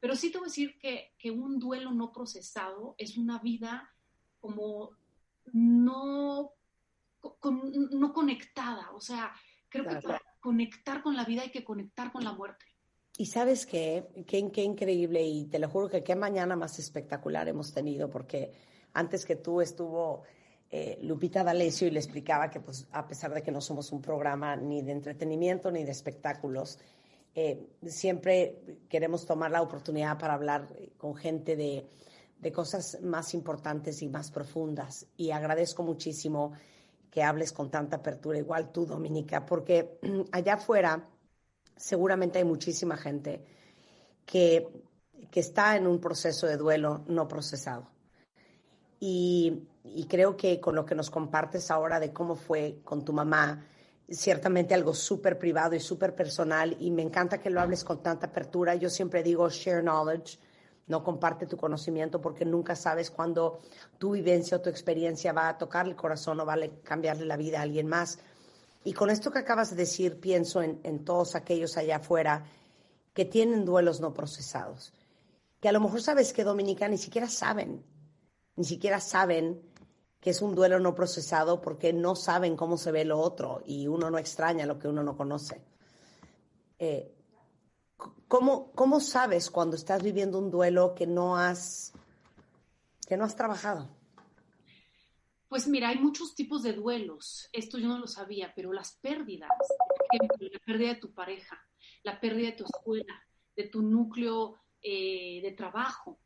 pero 0.00 0.16
sí 0.16 0.32
te 0.32 0.38
voy 0.38 0.46
a 0.46 0.48
decir 0.48 0.78
que, 0.78 1.12
que 1.18 1.30
un 1.30 1.58
duelo 1.58 1.92
no 1.92 2.10
procesado 2.10 2.94
es 2.98 3.16
una 3.16 3.38
vida 3.38 3.88
como 4.40 4.90
no, 5.52 6.54
con, 7.20 7.70
no 7.92 8.12
conectada. 8.12 8.90
O 8.94 9.00
sea, 9.00 9.32
creo 9.68 9.86
que 9.86 9.96
para 9.96 10.20
conectar 10.40 11.02
con 11.02 11.16
la 11.16 11.24
vida 11.24 11.42
hay 11.42 11.50
que 11.50 11.64
conectar 11.64 12.10
con 12.10 12.24
la 12.24 12.32
muerte. 12.32 12.64
Y 13.16 13.26
sabes 13.26 13.66
qué, 13.66 14.08
qué, 14.26 14.50
qué 14.50 14.62
increíble, 14.62 15.22
y 15.22 15.44
te 15.46 15.58
lo 15.58 15.68
juro 15.68 15.90
que 15.90 16.02
qué 16.02 16.16
mañana 16.16 16.56
más 16.56 16.78
espectacular 16.78 17.48
hemos 17.48 17.74
tenido, 17.74 18.08
porque 18.08 18.52
antes 18.94 19.26
que 19.26 19.36
tú 19.36 19.60
estuvo 19.60 20.22
eh, 20.70 20.98
Lupita 21.02 21.44
D'Alessio 21.44 21.88
y 21.88 21.90
le 21.90 21.98
explicaba 21.98 22.48
que 22.48 22.60
pues 22.60 22.86
a 22.92 23.06
pesar 23.06 23.34
de 23.34 23.42
que 23.42 23.50
no 23.50 23.60
somos 23.60 23.92
un 23.92 24.00
programa 24.00 24.56
ni 24.56 24.82
de 24.82 24.92
entretenimiento 24.92 25.70
ni 25.70 25.84
de 25.84 25.90
espectáculos, 25.90 26.78
eh, 27.34 27.68
siempre 27.86 28.78
queremos 28.88 29.24
tomar 29.24 29.50
la 29.50 29.62
oportunidad 29.62 30.18
para 30.18 30.34
hablar 30.34 30.68
con 30.96 31.14
gente 31.14 31.56
de, 31.56 31.86
de 32.38 32.52
cosas 32.52 32.98
más 33.02 33.34
importantes 33.34 34.02
y 34.02 34.08
más 34.08 34.30
profundas. 34.30 35.06
Y 35.16 35.30
agradezco 35.30 35.82
muchísimo 35.82 36.52
que 37.10 37.22
hables 37.22 37.52
con 37.52 37.70
tanta 37.70 37.96
apertura, 37.96 38.38
igual 38.38 38.70
tú, 38.72 38.86
Dominica, 38.86 39.44
porque 39.44 39.98
allá 40.32 40.54
afuera 40.54 41.08
seguramente 41.76 42.38
hay 42.38 42.44
muchísima 42.44 42.96
gente 42.96 43.44
que, 44.24 44.68
que 45.30 45.40
está 45.40 45.76
en 45.76 45.86
un 45.86 46.00
proceso 46.00 46.46
de 46.46 46.56
duelo 46.56 47.04
no 47.08 47.26
procesado. 47.26 47.88
Y, 49.00 49.66
y, 49.82 50.04
creo 50.06 50.36
que 50.36 50.60
con 50.60 50.74
lo 50.74 50.84
que 50.84 50.94
nos 50.94 51.08
compartes 51.08 51.70
ahora 51.70 51.98
de 51.98 52.12
cómo 52.12 52.36
fue 52.36 52.80
con 52.84 53.02
tu 53.02 53.14
mamá, 53.14 53.64
ciertamente 54.10 54.74
algo 54.74 54.92
súper 54.92 55.38
privado 55.38 55.74
y 55.74 55.80
súper 55.80 56.14
personal, 56.14 56.76
y 56.80 56.90
me 56.90 57.02
encanta 57.02 57.38
que 57.38 57.50
lo 57.50 57.60
hables 57.60 57.84
con 57.84 58.02
tanta 58.02 58.26
apertura. 58.26 58.74
Yo 58.74 58.90
siempre 58.90 59.22
digo 59.22 59.48
share 59.48 59.82
knowledge, 59.82 60.38
no 60.88 61.04
comparte 61.04 61.46
tu 61.46 61.56
conocimiento 61.56 62.20
porque 62.20 62.44
nunca 62.44 62.74
sabes 62.74 63.10
cuándo 63.10 63.60
tu 63.98 64.12
vivencia 64.12 64.56
o 64.56 64.60
tu 64.60 64.68
experiencia 64.68 65.32
va 65.32 65.48
a 65.48 65.56
tocar 65.56 65.86
el 65.86 65.94
corazón 65.94 66.40
o 66.40 66.46
va 66.46 66.54
a 66.54 66.68
cambiarle 66.82 67.24
la 67.24 67.36
vida 67.36 67.60
a 67.60 67.62
alguien 67.62 67.86
más. 67.86 68.18
Y 68.82 68.92
con 68.92 69.10
esto 69.10 69.30
que 69.30 69.38
acabas 69.38 69.70
de 69.70 69.76
decir, 69.76 70.18
pienso 70.18 70.62
en, 70.62 70.80
en 70.82 71.04
todos 71.04 71.36
aquellos 71.36 71.76
allá 71.76 71.96
afuera 71.96 72.44
que 73.12 73.24
tienen 73.24 73.64
duelos 73.64 74.00
no 74.00 74.12
procesados, 74.12 74.92
que 75.60 75.68
a 75.68 75.72
lo 75.72 75.80
mejor 75.80 76.02
sabes 76.02 76.32
que 76.32 76.42
Dominica 76.42 76.88
ni 76.88 76.98
siquiera 76.98 77.28
saben, 77.28 77.84
ni 78.56 78.64
siquiera 78.64 79.00
saben 79.00 79.60
que 80.20 80.30
es 80.30 80.42
un 80.42 80.54
duelo 80.54 80.78
no 80.78 80.94
procesado 80.94 81.60
porque 81.60 81.92
no 81.92 82.14
saben 82.14 82.56
cómo 82.56 82.76
se 82.76 82.92
ve 82.92 83.04
lo 83.04 83.18
otro 83.18 83.62
y 83.64 83.86
uno 83.86 84.10
no 84.10 84.18
extraña 84.18 84.66
lo 84.66 84.78
que 84.78 84.88
uno 84.88 85.02
no 85.02 85.16
conoce. 85.16 85.62
Eh, 86.78 87.14
¿Cómo, 88.28 88.72
¿Cómo 88.72 89.00
sabes 89.00 89.50
cuando 89.50 89.76
estás 89.76 90.02
viviendo 90.02 90.38
un 90.38 90.50
duelo 90.50 90.94
que 90.94 91.06
no 91.06 91.36
has, 91.36 91.92
que 93.06 93.16
no 93.16 93.24
has 93.24 93.36
trabajado? 93.36 93.88
Pues 95.48 95.66
mira, 95.66 95.88
hay 95.88 95.98
muchos 95.98 96.34
tipos 96.34 96.62
de 96.62 96.72
duelos. 96.72 97.48
Esto 97.52 97.78
yo 97.78 97.88
no 97.88 97.98
lo 97.98 98.06
sabía, 98.06 98.52
pero 98.54 98.72
las 98.72 98.92
pérdidas, 99.02 99.50
la 100.38 100.60
pérdida 100.64 100.94
de 100.94 101.00
tu 101.00 101.12
pareja, 101.12 101.60
la 102.04 102.20
pérdida 102.20 102.46
de 102.50 102.56
tu 102.56 102.64
escuela, 102.64 103.26
de 103.56 103.64
tu 103.64 103.82
núcleo 103.82 104.60
eh, 104.80 105.40
de 105.42 105.50
trabajo. 105.50 106.20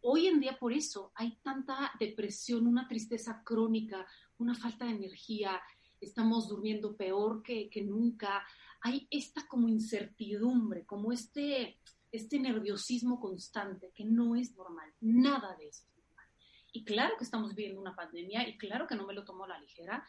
Hoy 0.00 0.28
en 0.28 0.40
día 0.40 0.56
por 0.58 0.72
eso 0.72 1.12
hay 1.14 1.36
tanta 1.42 1.92
depresión, 1.98 2.66
una 2.66 2.86
tristeza 2.86 3.42
crónica, 3.44 4.06
una 4.38 4.54
falta 4.54 4.84
de 4.84 4.92
energía, 4.92 5.60
estamos 6.00 6.48
durmiendo 6.48 6.96
peor 6.96 7.42
que, 7.42 7.70
nunca, 7.84 8.46
hay 8.80 9.08
esta 9.10 9.46
como 9.48 9.68
incertidumbre, 9.68 10.86
como 10.86 11.12
este, 11.12 11.80
este 12.12 12.38
nerviosismo 12.38 13.18
constante 13.18 13.90
que 13.92 14.04
no 14.04 14.36
es 14.36 14.54
normal, 14.54 14.92
nada 15.00 15.56
de 15.56 15.66
eso 15.66 15.84
es 15.88 15.96
normal. 15.96 16.26
Y 16.72 16.84
claro 16.84 17.16
que 17.18 17.24
estamos 17.24 17.54
viviendo 17.54 17.80
una 17.80 17.96
pandemia 17.96 18.48
y 18.48 18.56
claro 18.56 18.86
que 18.86 18.94
no 18.94 19.04
me 19.04 19.14
lo 19.14 19.24
tomo 19.24 19.44
a 19.44 19.48
la 19.48 19.58
ligera 19.58 20.06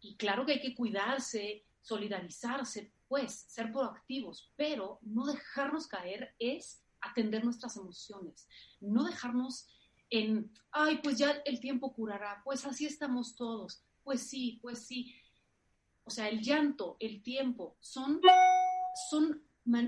y 0.00 0.16
claro 0.16 0.44
que 0.44 0.52
hay 0.52 0.60
que 0.60 0.74
cuidarse, 0.74 1.64
solidarizarse, 1.80 2.92
pues 3.08 3.46
ser 3.48 3.72
proactivos, 3.72 4.52
pero 4.56 4.98
no 5.00 5.24
dejarnos 5.24 5.86
caer 5.86 6.34
es 6.38 6.81
atender 7.02 7.44
nuestras 7.44 7.76
emociones, 7.76 8.48
no 8.80 9.04
dejarnos 9.04 9.68
en, 10.10 10.50
ay, 10.70 11.00
pues 11.02 11.18
ya 11.18 11.30
el 11.44 11.60
tiempo 11.60 11.92
curará, 11.92 12.42
pues 12.44 12.64
así 12.66 12.86
estamos 12.86 13.34
todos, 13.34 13.82
pues 14.04 14.22
sí, 14.22 14.58
pues 14.62 14.86
sí, 14.86 15.14
o 16.04 16.10
sea, 16.10 16.28
el 16.28 16.40
llanto, 16.40 16.96
el 17.00 17.22
tiempo, 17.22 17.76
son, 17.80 18.20
son, 19.08 19.42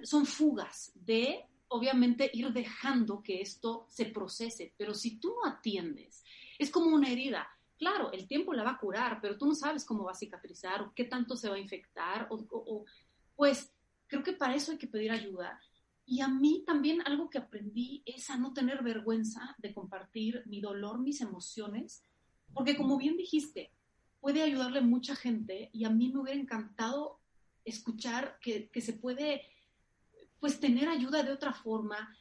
son 0.05 0.27
fugas 0.27 0.93
de, 0.95 1.45
obviamente, 1.69 2.31
ir 2.33 2.53
dejando 2.53 3.23
que 3.23 3.41
esto 3.41 3.87
se 3.89 4.07
procese. 4.07 4.75
Pero 4.77 4.95
si 4.95 5.19
tú 5.19 5.35
no 5.35 5.51
atiendes, 5.51 6.25
es 6.59 6.71
como 6.71 6.95
una 6.95 7.11
herida. 7.11 7.49
Claro, 7.77 8.13
el 8.13 8.29
tiempo 8.29 8.53
la 8.53 8.63
va 8.63 8.73
a 8.73 8.79
curar, 8.79 9.19
pero 9.21 9.37
tú 9.37 9.47
no 9.47 9.55
sabes 9.55 9.85
cómo 9.85 10.05
va 10.05 10.13
a 10.13 10.17
cicatrizar 10.17 10.83
o 10.83 10.93
qué 10.95 11.05
tanto 11.05 11.37
se 11.37 11.49
va 11.49 11.57
a 11.57 11.61
infectar. 11.61 12.29
O, 12.31 12.85
pues 13.35 13.73
creo 14.07 14.23
que 14.23 14.33
para 14.33 14.55
eso 14.55 14.73
hay 14.73 14.79
que 14.79 14.87
pedir 14.87 15.11
ayuda. 15.11 15.61
Y 16.07 16.21
a 16.21 16.29
mí 16.29 16.63
también 16.67 17.01
algo 17.07 17.31
que 17.31 17.39
aprendí 17.39 18.03
es 18.05 18.29
a 18.31 18.37
no 18.37 18.53
tener 18.53 18.83
vergüenza 18.83 19.55
de 19.59 19.73
compartir 19.73 20.43
mi 20.47 20.61
dolor, 20.61 20.99
mis 20.99 21.21
emociones, 21.21 22.03
porque 22.53 22.77
como 22.77 22.99
bien 22.99 23.17
dijiste, 23.17 23.73
puede 24.21 24.43
ayudarle 24.43 24.81
mucha 24.81 25.17
gente 25.17 25.71
y 25.73 25.85
a 25.85 25.91
mí 25.91 26.11
me 26.13 26.21
hubiera 26.21 26.41
encantado 26.41 27.21
escuchar 27.65 28.39
que, 28.41 28.69
que 28.71 28.81
se 28.81 28.93
puede 28.93 29.43
pues 30.41 30.61
tener 30.61 30.89
ayuda 30.89 31.23
de 31.23 31.33
otra 31.33 31.53
forma. 31.55 32.15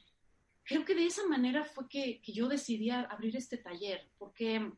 Creo 0.64 0.86
que 0.86 0.96
de 0.96 1.06
esa 1.06 1.26
manera 1.28 1.66
fue 1.66 1.90
que, 1.90 2.22
que 2.22 2.32
yo 2.32 2.48
decidí 2.48 2.90
abrir 2.90 3.36
este 3.36 3.58
taller, 3.58 4.10
porque 4.18 4.72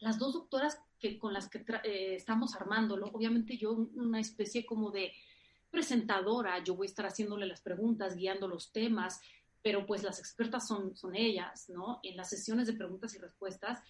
las 0.00 0.18
dos 0.18 0.34
doctoras 0.34 0.80
que, 0.98 1.18
con 1.18 1.32
las 1.32 1.48
que 1.48 1.64
eh, 1.84 2.14
estamos 2.16 2.54
armándolo, 2.54 3.06
obviamente 3.12 3.56
yo 3.56 3.72
una 3.72 4.20
especie 4.20 4.64
como 4.66 4.90
de 4.90 5.12
presentadora, 5.74 6.64
yo 6.64 6.74
voy 6.74 6.86
a 6.86 6.90
estar 6.90 7.04
haciéndole 7.04 7.46
las 7.46 7.60
preguntas, 7.60 8.16
guiando 8.16 8.48
los 8.48 8.72
temas, 8.72 9.20
pero 9.60 9.84
pues 9.84 10.02
las 10.02 10.18
expertas 10.18 10.66
son, 10.66 10.96
son 10.96 11.14
ellas, 11.14 11.68
¿no? 11.68 12.00
En 12.02 12.16
las 12.16 12.30
sesiones 12.30 12.66
de 12.66 12.72
preguntas 12.72 13.14
y 13.14 13.18
respuestas 13.18 13.80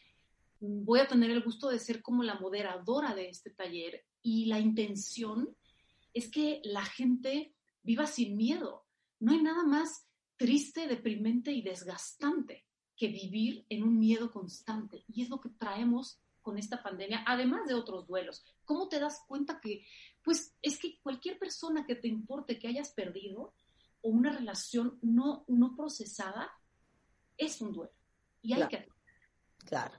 voy 0.61 1.00
a 1.00 1.09
tener 1.09 1.31
el 1.31 1.43
gusto 1.43 1.69
de 1.69 1.79
ser 1.79 2.03
como 2.03 2.23
la 2.23 2.38
moderadora 2.38 3.14
de 3.14 3.29
este 3.29 3.50
taller 3.50 4.05
y 4.23 4.47
la 4.47 4.61
intención 4.61 5.55
es 6.12 6.31
que 6.31 6.61
la 6.64 6.85
gente 6.85 7.55
viva 7.83 8.07
sin 8.07 8.37
miedo. 8.37 8.87
No 9.21 9.33
hay 9.33 9.43
nada 9.43 9.64
más 9.64 10.07
triste, 10.37 10.87
deprimente 10.87 11.53
y 11.53 11.62
desgastante 11.62 12.64
que 12.97 13.09
vivir 13.09 13.67
en 13.69 13.83
un 13.83 13.99
miedo 13.99 14.31
constante. 14.31 15.05
Y 15.09 15.23
es 15.23 15.29
lo 15.29 15.41
que 15.41 15.50
traemos 15.50 16.21
con 16.45 16.59
esta 16.59 16.83
pandemia, 16.83 17.25
además 17.27 17.67
de 17.67 17.75
otros 17.75 18.07
duelos. 18.07 18.45
¿Cómo 18.65 18.87
te 18.87 19.01
das 19.01 19.25
cuenta 19.27 19.59
que, 19.61 19.85
pues, 20.23 20.55
es 20.63 20.79
que 20.79 21.01
cualquier 21.03 21.39
persona 21.39 21.87
que 21.87 21.97
te 21.97 22.07
importe 22.07 22.59
que 22.59 22.69
hayas 22.69 22.93
perdido 22.93 23.55
o 24.03 24.11
una 24.11 24.31
relación 24.31 24.99
no, 25.01 25.45
no 25.49 25.75
procesada 25.75 26.53
es 27.39 27.61
un 27.63 27.73
duelo? 27.73 27.93
Y 28.43 28.53
hay 28.53 28.69
que... 28.69 28.87
Claro. 29.65 29.95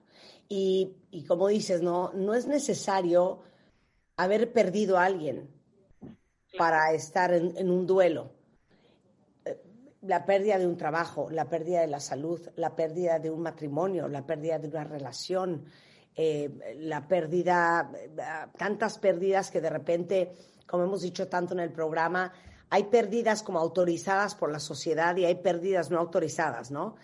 Y, 0.48 1.26
como 1.28 1.48
dices, 1.48 1.82
no, 1.82 2.14
no 2.14 2.36
es 2.36 2.46
necesario 2.46 3.42
haber 4.16 4.54
perdido 4.54 5.00
a 5.00 5.06
alguien 5.06 5.50
para 6.56 6.94
estar 6.94 7.34
en, 7.34 7.70
un 7.70 7.88
duelo. 7.88 8.32
Eh, 9.44 9.60
la 10.04 10.24
pérdida 10.28 10.60
de 10.60 10.68
un 10.68 10.78
trabajo, 10.78 11.32
la 11.32 11.50
pérdida 11.50 11.82
de 11.82 11.88
la 11.88 12.00
salud, 12.00 12.40
la 12.56 12.76
pérdida 12.76 13.18
de 13.18 13.32
un 13.32 13.42
matrimonio, 13.42 14.08
la 14.08 14.26
pérdida 14.28 14.60
de 14.60 14.68
una 14.68 14.84
relación, 14.84 15.66
eh, 16.16 16.78
la 16.80 17.08
pérdida, 17.08 17.92
eh, 17.94 18.10
tantas 18.58 19.00
pérdidas 19.00 19.52
que 19.52 19.60
de 19.60 19.70
repente, 19.70 20.32
como 20.66 20.84
hemos 20.84 21.02
dicho 21.02 21.28
tanto 21.28 21.54
en 21.54 21.60
el 21.60 21.72
programa, 21.72 22.32
hay 22.70 22.86
pérdidas 22.86 23.44
como 23.44 23.60
autorizadas 23.60 24.36
por 24.36 24.52
la 24.52 24.60
sociedad 24.60 25.16
y 25.18 25.26
hay 25.26 25.36
pérdidas 25.36 25.92
no 25.92 26.00
autorizadas, 26.00 26.72
¿no? 26.72 26.96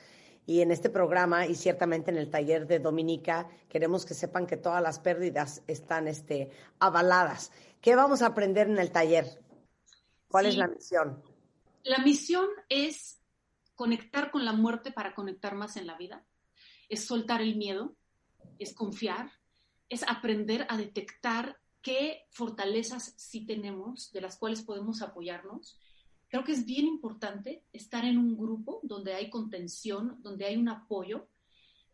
Y 0.45 0.61
en 0.61 0.71
este 0.71 0.89
programa 0.89 1.45
y 1.45 1.55
ciertamente 1.55 2.09
en 2.09 2.17
el 2.17 2.29
taller 2.29 2.67
de 2.67 2.79
Dominica 2.79 3.47
queremos 3.69 4.05
que 4.05 4.13
sepan 4.13 4.47
que 4.47 4.57
todas 4.57 4.81
las 4.81 4.99
pérdidas 4.99 5.61
están 5.67 6.07
este, 6.07 6.49
avaladas. 6.79 7.51
¿Qué 7.79 7.95
vamos 7.95 8.21
a 8.21 8.27
aprender 8.27 8.67
en 8.67 8.79
el 8.79 8.91
taller? 8.91 9.25
¿Cuál 10.29 10.45
es 10.45 10.55
la 10.55 10.67
misión? 10.67 11.21
La 11.83 11.99
misión 11.99 12.47
es 12.69 13.19
conectar 13.75 14.31
con 14.31 14.45
la 14.45 14.53
muerte 14.53 14.91
para 14.91 15.13
conectar 15.13 15.55
más 15.55 15.75
en 15.77 15.87
la 15.87 15.97
vida. 15.97 16.23
Es 16.89 17.05
soltar 17.05 17.41
el 17.41 17.55
miedo, 17.55 17.95
es 18.63 18.73
confiar, 18.73 19.31
es 19.89 20.03
aprender 20.07 20.65
a 20.69 20.77
detectar 20.77 21.57
qué 21.81 22.25
fortalezas 22.29 23.13
sí 23.17 23.45
tenemos, 23.45 24.11
de 24.11 24.21
las 24.21 24.37
cuales 24.37 24.61
podemos 24.61 25.01
apoyarnos 25.01 25.77
Creo 26.31 26.45
que 26.45 26.53
es 26.53 26.65
bien 26.65 26.87
importante 26.87 27.65
estar 27.73 28.05
en 28.05 28.17
un 28.17 28.37
grupo 28.37 28.79
donde 28.83 29.13
hay 29.13 29.29
contención, 29.29 30.15
donde 30.23 30.45
hay 30.45 30.55
un 30.55 30.69
apoyo, 30.69 31.27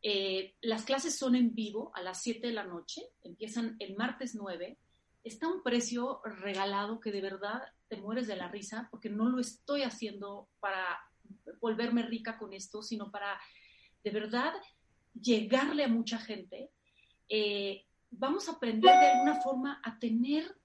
Eh, 0.03 0.53
las 0.62 0.86
clases 0.86 1.17
son 1.17 1.33
en 1.36 1.55
vivo 1.55 1.91
a 1.95 2.03
las 2.03 2.21
7 2.21 2.45
de 2.45 2.53
la 2.53 2.63
noche, 2.63 3.01
empiezan 3.24 3.75
el 3.79 3.95
martes 3.95 4.36
9. 4.36 4.77
Está 5.24 5.47
un 5.47 5.63
precio 5.63 6.21
regalado 6.24 7.00
que 7.00 7.12
de 7.12 7.19
verdad 7.19 7.63
te 7.88 7.97
mueres 7.97 8.27
de 8.27 8.36
la 8.36 8.47
risa 8.47 8.88
porque 8.91 9.09
no 9.09 9.27
lo 9.27 9.39
estoy 9.39 9.81
haciendo 9.81 10.50
para 10.59 11.00
volverme 11.59 12.03
rica 12.03 12.38
con 12.38 12.53
esto, 12.53 12.83
sino 12.83 13.09
para 13.09 13.39
de 14.03 14.12
verdad 14.12 14.53
llegarle 15.21 15.83
a 15.83 15.88
mucha 15.88 16.17
gente. 16.17 16.71
Eh, 17.29 17.86
vamos 18.09 18.47
a 18.47 18.53
aprender 18.53 18.91
de 18.91 19.07
alguna 19.07 19.41
forma 19.41 19.81
a 19.83 20.00
tener 20.00 20.57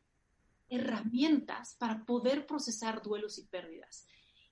herramientas 0.69 1.77
para 1.79 2.05
poder 2.05 2.47
procesar 2.47 3.03
duelos 3.03 3.39
y 3.39 3.45
pérdidas. 3.45 4.07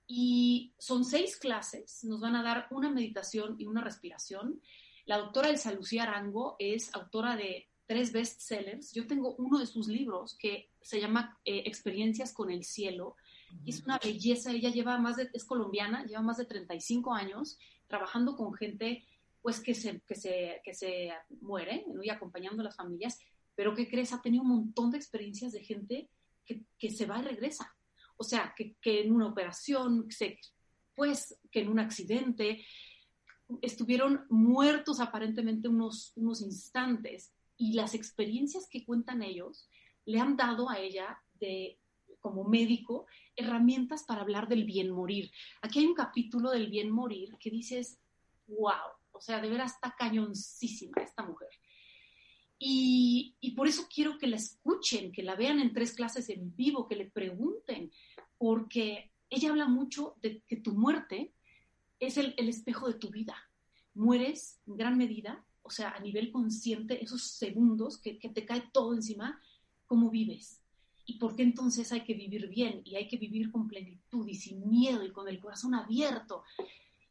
Y 0.06 0.74
son 0.78 1.04
seis 1.04 1.36
clases, 1.36 2.04
nos 2.04 2.20
van 2.20 2.34
a 2.34 2.42
dar 2.42 2.66
una 2.70 2.90
meditación 2.90 3.56
y 3.58 3.66
una 3.66 3.80
respiración. 3.80 4.60
La 5.06 5.18
doctora 5.18 5.48
Elsa 5.48 5.72
Lucía 5.72 6.02
Arango 6.02 6.56
es 6.58 6.94
autora 6.94 7.36
de 7.36 7.68
tres 7.86 8.12
bestsellers. 8.12 8.92
Yo 8.92 9.06
tengo 9.06 9.34
uno 9.36 9.58
de 9.58 9.66
sus 9.66 9.88
libros 9.88 10.36
que 10.36 10.70
se 10.80 11.00
llama 11.00 11.38
eh, 11.44 11.62
Experiencias 11.66 12.32
con 12.32 12.50
el 12.50 12.64
cielo. 12.64 13.16
Y 13.64 13.70
es 13.70 13.82
una 13.82 13.98
belleza, 13.98 14.52
ella 14.52 14.70
lleva 14.70 14.98
más 14.98 15.16
de, 15.16 15.30
es 15.32 15.44
colombiana, 15.44 16.04
lleva 16.04 16.22
más 16.22 16.36
de 16.36 16.44
35 16.44 17.12
años 17.14 17.58
trabajando 17.88 18.36
con 18.36 18.54
gente 18.54 19.04
pues 19.42 19.60
que 19.60 19.74
se, 19.74 20.00
que 20.06 20.14
se, 20.14 20.60
que 20.64 20.74
se 20.74 21.12
muere 21.40 21.84
y 22.02 22.10
acompañando 22.10 22.62
a 22.62 22.64
las 22.64 22.76
familias, 22.76 23.18
pero 23.54 23.74
que 23.74 23.88
crees, 23.88 24.12
ha 24.12 24.22
tenido 24.22 24.42
un 24.42 24.50
montón 24.50 24.90
de 24.90 24.98
experiencias 24.98 25.52
de 25.52 25.64
gente 25.64 26.10
que, 26.44 26.62
que 26.78 26.90
se 26.90 27.06
va 27.06 27.18
y 27.20 27.22
regresa. 27.22 27.74
O 28.16 28.24
sea, 28.24 28.54
que, 28.56 28.76
que 28.80 29.00
en 29.00 29.12
una 29.12 29.26
operación, 29.26 30.08
pues 30.94 31.38
que 31.50 31.60
en 31.60 31.68
un 31.68 31.78
accidente, 31.78 32.64
estuvieron 33.62 34.26
muertos 34.28 35.00
aparentemente 35.00 35.68
unos, 35.68 36.12
unos 36.16 36.42
instantes. 36.42 37.32
Y 37.56 37.74
las 37.74 37.94
experiencias 37.94 38.68
que 38.70 38.84
cuentan 38.84 39.22
ellos 39.22 39.68
le 40.04 40.20
han 40.20 40.36
dado 40.36 40.70
a 40.70 40.78
ella 40.78 41.18
de 41.34 41.78
como 42.20 42.44
médico 42.44 43.06
herramientas 43.36 44.04
para 44.04 44.20
hablar 44.20 44.48
del 44.48 44.64
bien 44.64 44.90
morir. 44.90 45.30
Aquí 45.62 45.78
hay 45.78 45.86
un 45.86 45.94
capítulo 45.94 46.50
del 46.50 46.68
bien 46.68 46.90
morir 46.90 47.30
que 47.38 47.50
dices, 47.50 47.98
wow, 48.46 48.99
o 49.20 49.22
sea, 49.22 49.38
de 49.38 49.50
veras 49.50 49.74
está 49.74 49.94
cañoncísima 49.98 51.02
esta 51.02 51.22
mujer. 51.22 51.50
Y, 52.58 53.36
y, 53.40 53.50
por 53.52 53.68
eso 53.68 53.86
quiero 53.94 54.16
que 54.16 54.26
la 54.26 54.36
escuchen, 54.36 55.12
que 55.12 55.22
la 55.22 55.36
vean 55.36 55.60
en 55.60 55.74
tres 55.74 55.92
clases 55.92 56.30
en 56.30 56.56
vivo, 56.56 56.88
que 56.88 56.96
le 56.96 57.10
pregunten, 57.10 57.92
porque 58.38 59.12
ella 59.28 59.50
habla 59.50 59.68
mucho 59.68 60.16
de 60.22 60.42
que 60.48 60.56
tu 60.56 60.72
muerte 60.72 61.34
es 61.98 62.16
el, 62.16 62.34
el 62.38 62.48
espejo 62.48 62.88
de 62.88 62.94
tu 62.94 63.10
vida. 63.10 63.36
Mueres 63.92 64.58
en 64.66 64.78
gran 64.78 64.96
medida, 64.96 65.44
o 65.62 65.70
sea, 65.70 65.90
a 65.90 66.00
nivel 66.00 66.32
consciente, 66.32 67.04
esos 67.04 67.22
segundos 67.22 67.98
que, 67.98 68.18
que 68.18 68.30
te 68.30 68.46
cae 68.46 68.70
todo 68.72 68.94
encima, 68.94 69.38
cómo 69.86 70.10
vives. 70.10 70.62
¿Y 71.04 71.18
por 71.18 71.36
qué 71.36 71.42
entonces 71.42 71.92
hay 71.92 72.04
que 72.04 72.14
vivir 72.14 72.48
bien 72.48 72.80
y 72.86 72.96
hay 72.96 73.06
que 73.06 73.18
vivir 73.18 73.50
con 73.50 73.68
plenitud 73.68 74.26
y 74.26 74.34
sin 74.34 74.66
miedo 74.70 75.04
y 75.04 75.12
con 75.12 75.28
el 75.28 75.40
corazón 75.40 75.74
abierto? 75.74 76.42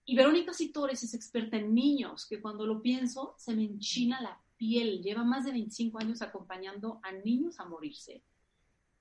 Y 0.10 0.16
Verónica 0.16 0.54
Sitores 0.54 1.04
es 1.04 1.14
experta 1.14 1.58
en 1.58 1.76
niños, 1.76 2.26
que 2.26 2.42
cuando 2.42 2.66
lo 2.66 2.82
pienso 2.82 3.36
se 3.38 3.56
me 3.56 3.64
enchina 3.64 4.20
la 4.20 4.42
piel. 4.58 5.04
Lleva 5.04 5.24
más 5.24 5.46
de 5.46 5.52
25 5.52 6.00
años 6.00 6.24
acompañando 6.24 7.00
a 7.04 7.12
niños 7.12 7.60
a 7.60 7.66
morirse. 7.66 8.24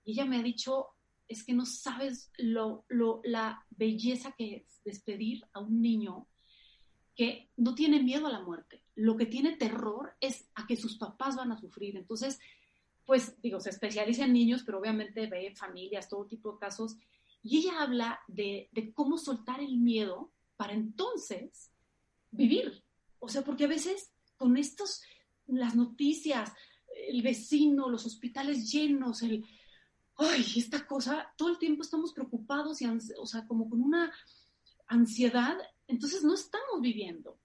Y 0.04 0.12
ella 0.12 0.26
me 0.26 0.36
ha 0.36 0.42
dicho, 0.42 0.88
es 1.26 1.44
que 1.44 1.54
no 1.54 1.64
sabes 1.64 2.30
lo, 2.36 2.84
la 3.24 3.64
belleza 3.70 4.32
que 4.32 4.56
es 4.56 4.82
despedir 4.84 5.46
a 5.54 5.60
un 5.60 5.80
niño 5.80 6.26
que 7.16 7.48
no 7.56 7.74
tiene 7.74 8.02
miedo 8.02 8.26
a 8.26 8.32
la 8.32 8.42
muerte. 8.42 8.84
Lo 8.94 9.16
que 9.16 9.24
tiene 9.24 9.56
terror 9.56 10.12
es 10.20 10.46
a 10.56 10.66
que 10.66 10.76
sus 10.76 10.98
papás 10.98 11.36
van 11.36 11.52
a 11.52 11.58
sufrir. 11.58 11.96
Entonces, 11.96 12.38
pues 13.06 13.40
digo, 13.40 13.60
se 13.60 13.70
especializa 13.70 14.26
en 14.26 14.34
niños, 14.34 14.62
pero 14.62 14.78
obviamente 14.78 15.26
ve 15.26 15.54
familias, 15.56 16.10
todo 16.10 16.26
tipo 16.26 16.52
de 16.52 16.58
casos. 16.58 16.98
Y 17.42 17.60
ella 17.60 17.80
habla 17.80 18.20
de 18.26 18.68
cómo 18.94 19.16
soltar 19.16 19.60
el 19.60 19.78
miedo 19.78 20.32
para 20.58 20.74
entonces 20.74 21.70
vivir. 22.32 22.84
O 23.20 23.28
sea, 23.28 23.42
porque 23.42 23.64
a 23.64 23.68
veces 23.68 24.10
con 24.36 24.56
estos, 24.56 25.00
las 25.46 25.76
noticias, 25.76 26.52
el 27.08 27.22
vecino, 27.22 27.88
los 27.88 28.04
hospitales 28.04 28.70
llenos, 28.70 29.22
el, 29.22 29.46
ay, 30.16 30.44
esta 30.56 30.84
cosa, 30.84 31.32
todo 31.36 31.48
el 31.48 31.58
tiempo 31.58 31.82
estamos 31.82 32.12
preocupados 32.12 32.82
y, 32.82 32.86
o 32.86 33.26
sea, 33.26 33.46
como 33.46 33.70
con 33.70 33.80
una 33.80 34.12
ansiedad, 34.88 35.56
entonces 35.86 36.24
no 36.24 36.34
estamos 36.34 36.80
viviendo. 36.80 37.38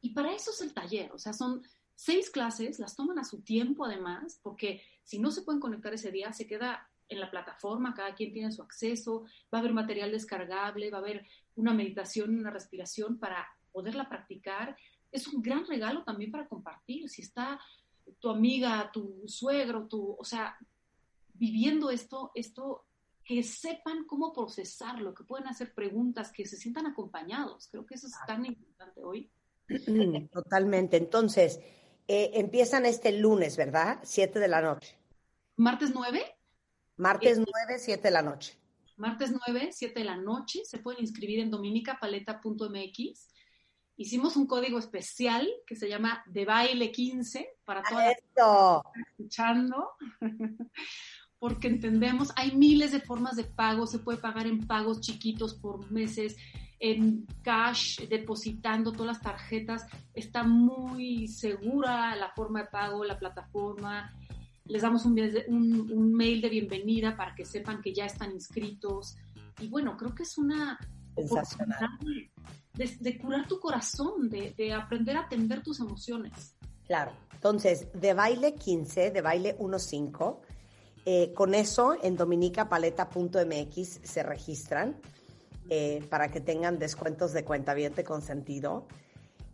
Y 0.00 0.10
para 0.10 0.34
eso 0.34 0.50
es 0.50 0.62
el 0.62 0.72
taller, 0.72 1.12
o 1.12 1.18
sea, 1.18 1.34
son 1.34 1.62
seis 1.94 2.30
clases, 2.30 2.78
las 2.78 2.96
toman 2.96 3.18
a 3.18 3.24
su 3.24 3.42
tiempo 3.42 3.84
además, 3.84 4.40
porque 4.42 4.82
si 5.02 5.18
no 5.18 5.30
se 5.30 5.42
pueden 5.42 5.60
conectar 5.60 5.92
ese 5.92 6.10
día, 6.10 6.32
se 6.32 6.46
queda 6.46 6.90
en 7.08 7.20
la 7.20 7.30
plataforma, 7.30 7.94
cada 7.94 8.14
quien 8.14 8.32
tiene 8.32 8.52
su 8.52 8.62
acceso, 8.62 9.24
va 9.52 9.58
a 9.58 9.60
haber 9.60 9.72
material 9.72 10.10
descargable, 10.10 10.90
va 10.90 10.98
a 10.98 11.00
haber 11.00 11.26
una 11.54 11.74
meditación, 11.74 12.38
una 12.38 12.50
respiración 12.50 13.18
para 13.18 13.46
poderla 13.72 14.08
practicar. 14.08 14.76
Es 15.12 15.28
un 15.28 15.42
gran 15.42 15.66
regalo 15.66 16.04
también 16.04 16.30
para 16.30 16.48
compartir. 16.48 17.08
Si 17.08 17.22
está 17.22 17.60
tu 18.18 18.28
amiga, 18.28 18.90
tu 18.92 19.22
suegro, 19.26 19.86
tu, 19.86 20.16
o 20.18 20.24
sea, 20.24 20.56
viviendo 21.34 21.90
esto, 21.90 22.30
esto, 22.34 22.86
que 23.24 23.42
sepan 23.42 24.04
cómo 24.04 24.32
procesarlo, 24.32 25.14
que 25.14 25.24
pueden 25.24 25.48
hacer 25.48 25.72
preguntas, 25.74 26.30
que 26.30 26.44
se 26.46 26.56
sientan 26.56 26.86
acompañados. 26.86 27.68
Creo 27.70 27.86
que 27.86 27.94
eso 27.94 28.06
es 28.06 28.14
tan 28.26 28.44
importante 28.44 29.02
hoy. 29.02 29.30
Totalmente. 30.32 30.98
Entonces, 30.98 31.58
eh, 32.06 32.32
empiezan 32.34 32.84
este 32.84 33.12
lunes, 33.12 33.56
¿verdad? 33.56 34.00
Siete 34.02 34.38
de 34.38 34.48
la 34.48 34.60
noche. 34.60 34.98
¿Martes 35.56 35.92
nueve? 35.94 36.33
Martes 36.96 37.38
9, 37.38 37.78
7 37.78 38.02
de 38.02 38.10
la 38.10 38.22
noche. 38.22 38.56
Martes 38.96 39.32
9, 39.46 39.70
7 39.72 39.98
de 39.98 40.04
la 40.04 40.16
noche. 40.16 40.64
Se 40.64 40.78
pueden 40.78 41.02
inscribir 41.02 41.40
en 41.40 41.50
dominicapaleta.mx. 41.50 43.28
Hicimos 43.96 44.36
un 44.36 44.46
código 44.46 44.78
especial 44.78 45.48
que 45.66 45.74
se 45.76 45.88
llama 45.88 46.22
de 46.26 46.44
baile 46.44 46.92
15 46.92 47.58
para 47.64 47.82
todas 47.82 48.06
las 48.06 48.14
que 48.16 48.26
están 48.28 49.02
escuchando. 49.10 49.90
Porque 51.38 51.68
entendemos, 51.68 52.32
hay 52.36 52.56
miles 52.56 52.92
de 52.92 53.00
formas 53.00 53.36
de 53.36 53.44
pago, 53.44 53.86
se 53.86 53.98
puede 53.98 54.18
pagar 54.18 54.46
en 54.46 54.66
pagos 54.66 55.00
chiquitos 55.00 55.54
por 55.54 55.90
meses, 55.90 56.36
en 56.78 57.26
cash, 57.42 58.00
depositando 58.08 58.92
todas 58.92 59.16
las 59.16 59.20
tarjetas. 59.20 59.86
Está 60.14 60.44
muy 60.44 61.28
segura 61.28 62.16
la 62.16 62.30
forma 62.30 62.62
de 62.62 62.68
pago, 62.68 63.04
la 63.04 63.18
plataforma 63.18 64.12
les 64.66 64.82
damos 64.82 65.04
un, 65.04 65.18
un, 65.18 66.14
mail 66.14 66.40
de 66.40 66.48
bienvenida 66.48 67.16
para 67.16 67.34
que 67.34 67.44
sepan 67.44 67.82
que 67.82 67.92
ya 67.92 68.06
están 68.06 68.32
inscritos. 68.32 69.16
Y 69.60 69.68
bueno, 69.68 69.96
creo 69.96 70.14
que 70.14 70.22
es 70.22 70.38
una 70.38 70.78
oportunidad 71.14 71.88
de, 72.72 72.96
de, 72.98 73.18
curar 73.18 73.46
tu 73.46 73.60
corazón, 73.60 74.30
de, 74.30 74.54
de, 74.56 74.72
aprender 74.72 75.16
a 75.16 75.20
atender 75.20 75.62
tus 75.62 75.80
emociones. 75.80 76.56
Claro. 76.86 77.12
Entonces, 77.32 77.88
de 77.92 78.14
baile 78.14 78.54
15, 78.54 79.10
de 79.10 79.20
baile 79.20 79.54
15, 79.56 80.14
eh, 81.04 81.34
con 81.34 81.54
eso 81.54 81.98
en 82.02 82.16
dominicapaleta.mx 82.16 84.00
se 84.02 84.22
registran 84.22 84.96
eh, 85.68 86.06
para 86.08 86.30
que 86.30 86.40
tengan 86.40 86.78
descuentos 86.78 87.34
de 87.34 87.44
cuenta 87.44 87.74
bien 87.74 87.92
con 88.06 88.22
sentido. 88.22 88.86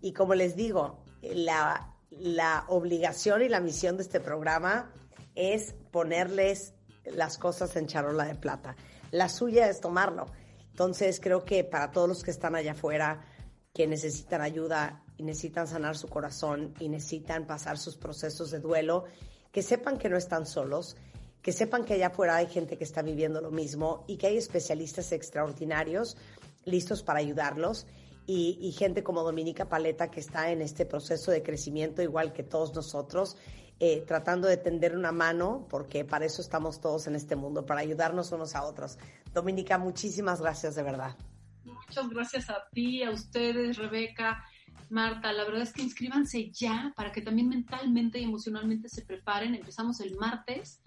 Y 0.01 0.12
como 0.12 0.35
les 0.35 0.55
digo, 0.55 1.01
la, 1.20 1.96
la 2.11 2.64
obligación 2.68 3.42
y 3.42 3.49
la 3.49 3.59
misión 3.59 3.96
de 3.96 4.05
este 4.05 4.20
programa 4.20 4.92
es 5.35 5.75
ponerles 5.90 6.75
las 7.05 7.38
cosas 7.38 7.77
en 7.77 7.87
charola 7.87 8.25
de 8.25 8.35
plata. 8.35 8.77
La 9.11 9.29
suya 9.29 9.69
es 9.69 9.81
tomarlo. 9.81 10.27
Entonces 10.71 11.21
creo 11.21 11.45
que 11.45 11.64
para 11.64 11.90
todos 11.90 12.09
los 12.09 12.23
que 12.23 12.31
están 12.31 12.55
allá 12.55 12.73
afuera, 12.73 13.25
que 13.75 13.87
necesitan 13.87 14.40
ayuda 14.40 15.05
y 15.16 15.23
necesitan 15.23 15.66
sanar 15.66 15.97
su 15.97 16.09
corazón 16.09 16.75
y 16.81 16.88
necesitan 16.88 17.47
pasar 17.47 17.79
sus 17.79 17.97
procesos 17.97 18.51
de 18.51 18.61
duelo, 18.61 19.05
que 19.53 19.62
sepan 19.62 19.99
que 19.99 20.09
no 20.09 20.16
están 20.16 20.47
solos, 20.47 20.97
que 21.43 21.53
sepan 21.53 21.85
que 21.85 21.95
allá 21.95 22.09
afuera 22.09 22.37
hay 22.37 22.47
gente 22.47 22.77
que 22.77 22.85
está 22.85 23.03
viviendo 23.03 23.40
lo 23.40 23.51
mismo 23.51 24.05
y 24.07 24.16
que 24.16 24.29
hay 24.29 24.37
especialistas 24.37 25.12
extraordinarios 25.12 26.16
listos 26.64 27.03
para 27.03 27.19
ayudarlos 27.19 27.87
y, 28.27 28.59
y 28.61 28.73
gente 28.73 29.03
como 29.03 29.23
Dominica 29.23 29.69
Paleta 29.69 30.11
que 30.11 30.21
está 30.21 30.51
en 30.51 30.62
este 30.62 30.85
proceso 30.85 31.31
de 31.31 31.43
crecimiento 31.43 32.03
igual 32.03 32.33
que 32.33 32.43
todos 32.43 32.75
nosotros 32.75 33.37
eh, 33.83 34.05
tratando 34.07 34.47
de 34.47 34.59
tender 34.59 34.95
una 34.95 35.11
mano, 35.11 35.66
porque 35.71 36.05
para 36.05 36.27
eso 36.27 36.43
estamos 36.43 36.83
todos 36.83 37.07
en 37.07 37.14
este 37.14 37.35
mundo, 37.35 37.64
para 37.64 37.81
ayudarnos 37.81 38.31
unos 38.31 38.55
a 38.55 38.64
otros. 38.64 38.99
Dominica, 39.33 39.79
muchísimas 39.79 40.43
gracias 40.43 40.75
de 40.75 40.83
verdad. 40.83 41.16
Muchas 41.64 42.11
gracias 42.11 42.51
a 42.51 42.69
ti, 42.73 43.03
a 43.03 43.11
ustedes, 43.11 43.79
Rebeca, 43.79 44.45
Marta. 44.90 45.33
La 45.33 45.45
verdad 45.45 45.62
es 45.62 45.73
que 45.73 45.81
inscríbanse 45.81 46.51
ya 46.51 46.93
para 46.95 47.11
que 47.11 47.23
también 47.23 47.49
mentalmente 47.49 48.19
y 48.19 48.25
emocionalmente 48.25 48.90
se 48.90 49.01
preparen. 49.03 49.55
Empezamos 49.55 50.01
el 50.01 50.14
martes 50.16 50.83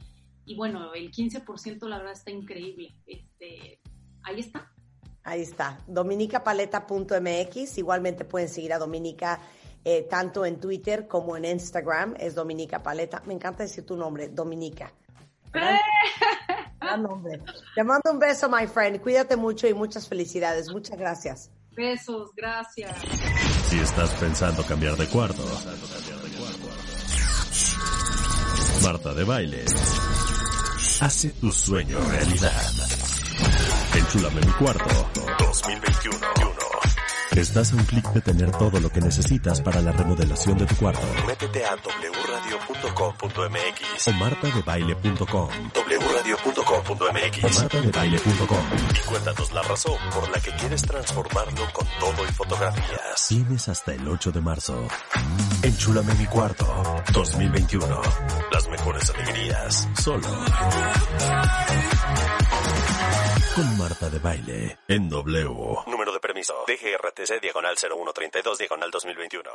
y 0.45 0.55
bueno, 0.55 0.93
el 0.93 1.11
15% 1.11 1.87
la 1.87 1.97
verdad 1.97 2.13
está 2.13 2.29
increíble. 2.29 2.93
Este, 3.07 3.81
ahí 4.21 4.39
está. 4.39 4.71
Ahí 5.23 5.41
está, 5.41 5.79
dominicapaleta.mx. 5.87 7.77
Igualmente 7.79 8.23
pueden 8.23 8.49
seguir 8.49 8.73
a 8.73 8.77
Dominica 8.77 9.39
eh, 9.83 10.07
tanto 10.09 10.45
en 10.45 10.59
Twitter 10.59 11.07
como 11.07 11.35
en 11.37 11.45
Instagram, 11.45 12.15
es 12.19 12.35
Dominica 12.35 12.81
Paleta. 12.81 13.21
Me 13.25 13.33
encanta 13.33 13.63
decir 13.63 13.85
tu 13.85 13.95
nombre, 13.95 14.29
Dominica. 14.29 14.91
Gran, 15.51 15.79
gran 16.79 17.03
nombre. 17.03 17.41
Te 17.75 17.83
mando 17.83 18.11
un 18.11 18.19
beso, 18.19 18.49
my 18.49 18.67
friend. 18.67 19.01
Cuídate 19.01 19.35
mucho 19.35 19.67
y 19.67 19.73
muchas 19.73 20.07
felicidades. 20.07 20.71
Muchas 20.71 20.97
gracias. 20.97 21.51
Besos, 21.71 22.31
gracias. 22.35 22.95
Si 23.69 23.79
estás 23.79 24.11
pensando 24.15 24.63
cambiar 24.63 24.95
de 24.95 25.07
cuarto, 25.07 25.43
Marta 28.83 29.13
de 29.13 29.23
Baile 29.23 29.65
hace 31.01 31.29
tu 31.31 31.51
sueño 31.51 31.99
realidad. 32.09 32.71
Enchúlame 33.95 34.41
mi 34.41 34.51
cuarto 34.53 35.09
2021. 35.39 36.52
Estás 37.35 37.73
a 37.73 37.75
un 37.75 37.83
clic 37.85 38.05
de 38.13 38.21
tener 38.21 38.51
todo 38.51 38.79
lo 38.79 38.89
que 38.89 39.01
necesitas 39.01 39.59
para 39.61 39.81
la 39.81 39.91
remodelación 39.91 40.55
de 40.57 40.65
tu 40.65 40.75
cuarto. 40.75 41.01
Métete 41.25 41.65
a 41.65 41.75
wradio.com.mx 41.75 44.07
o 44.07 44.13
martadebaile.com. 44.13 45.49
wradio.com.mx 45.73 47.43
o 47.43 47.49
martadebaile.com 47.61 48.65
y 48.93 48.99
cuéntanos 49.07 49.51
la 49.51 49.63
razón 49.63 49.97
por 50.13 50.29
la 50.29 50.39
que 50.39 50.51
quieres 50.51 50.83
transformarlo 50.83 51.65
con 51.73 51.87
todo 51.99 52.23
y 52.23 52.27
fotografías. 52.33 53.27
Tienes 53.27 53.67
hasta 53.67 53.93
el 53.93 54.07
8 54.07 54.31
de 54.31 54.41
marzo. 54.41 54.87
Enchúlame 55.63 56.13
mi 56.13 56.27
cuarto 56.27 56.67
2021. 57.13 58.01
Las 58.51 58.69
mejores 58.69 59.09
alegrías 59.09 59.89
solo 59.99 60.27
con 63.55 63.77
Marta 63.77 64.09
de 64.09 64.17
Baile 64.17 64.77
en 64.87 65.09
W. 65.09 65.75
Permiso. 66.43 66.65
DGRTC 66.67 67.41
diagonal 67.41 67.75
0132 67.77 68.57
diagonal 68.57 68.91
2021. 68.91 69.49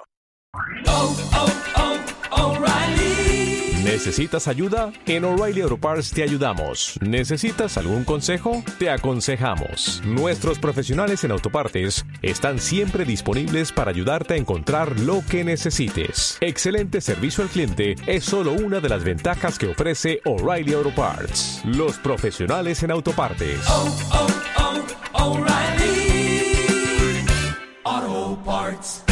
¿Necesitas 3.84 4.48
ayuda? 4.48 4.92
En 5.06 5.24
O'Reilly 5.24 5.62
Auto 5.62 5.78
Parts 5.78 6.10
te 6.10 6.22
ayudamos. 6.22 6.98
¿Necesitas 7.00 7.78
algún 7.78 8.04
consejo? 8.04 8.62
Te 8.78 8.90
aconsejamos. 8.90 10.02
Nuestros 10.04 10.58
profesionales 10.58 11.24
en 11.24 11.32
autopartes 11.32 12.04
están 12.20 12.58
siempre 12.58 13.04
disponibles 13.04 13.72
para 13.72 13.90
ayudarte 13.90 14.34
a 14.34 14.36
encontrar 14.36 15.00
lo 15.00 15.22
que 15.28 15.42
necesites. 15.42 16.36
Excelente 16.40 17.00
servicio 17.00 17.42
al 17.42 17.48
cliente 17.50 17.94
es 18.06 18.24
solo 18.24 18.52
una 18.52 18.80
de 18.80 18.90
las 18.90 19.04
ventajas 19.04 19.58
que 19.58 19.70
ofrece 19.70 20.20
O'Reilly 20.26 20.74
Auto 20.74 20.94
Parts. 20.94 21.62
Los 21.64 21.96
profesionales 21.98 22.82
en 22.82 22.90
autopartes. 22.90 23.60
oh, 23.68 23.96
oh, 24.12 25.34
O'Reilly 25.34 25.77
Auto 27.88 28.36
Parts. 28.44 29.07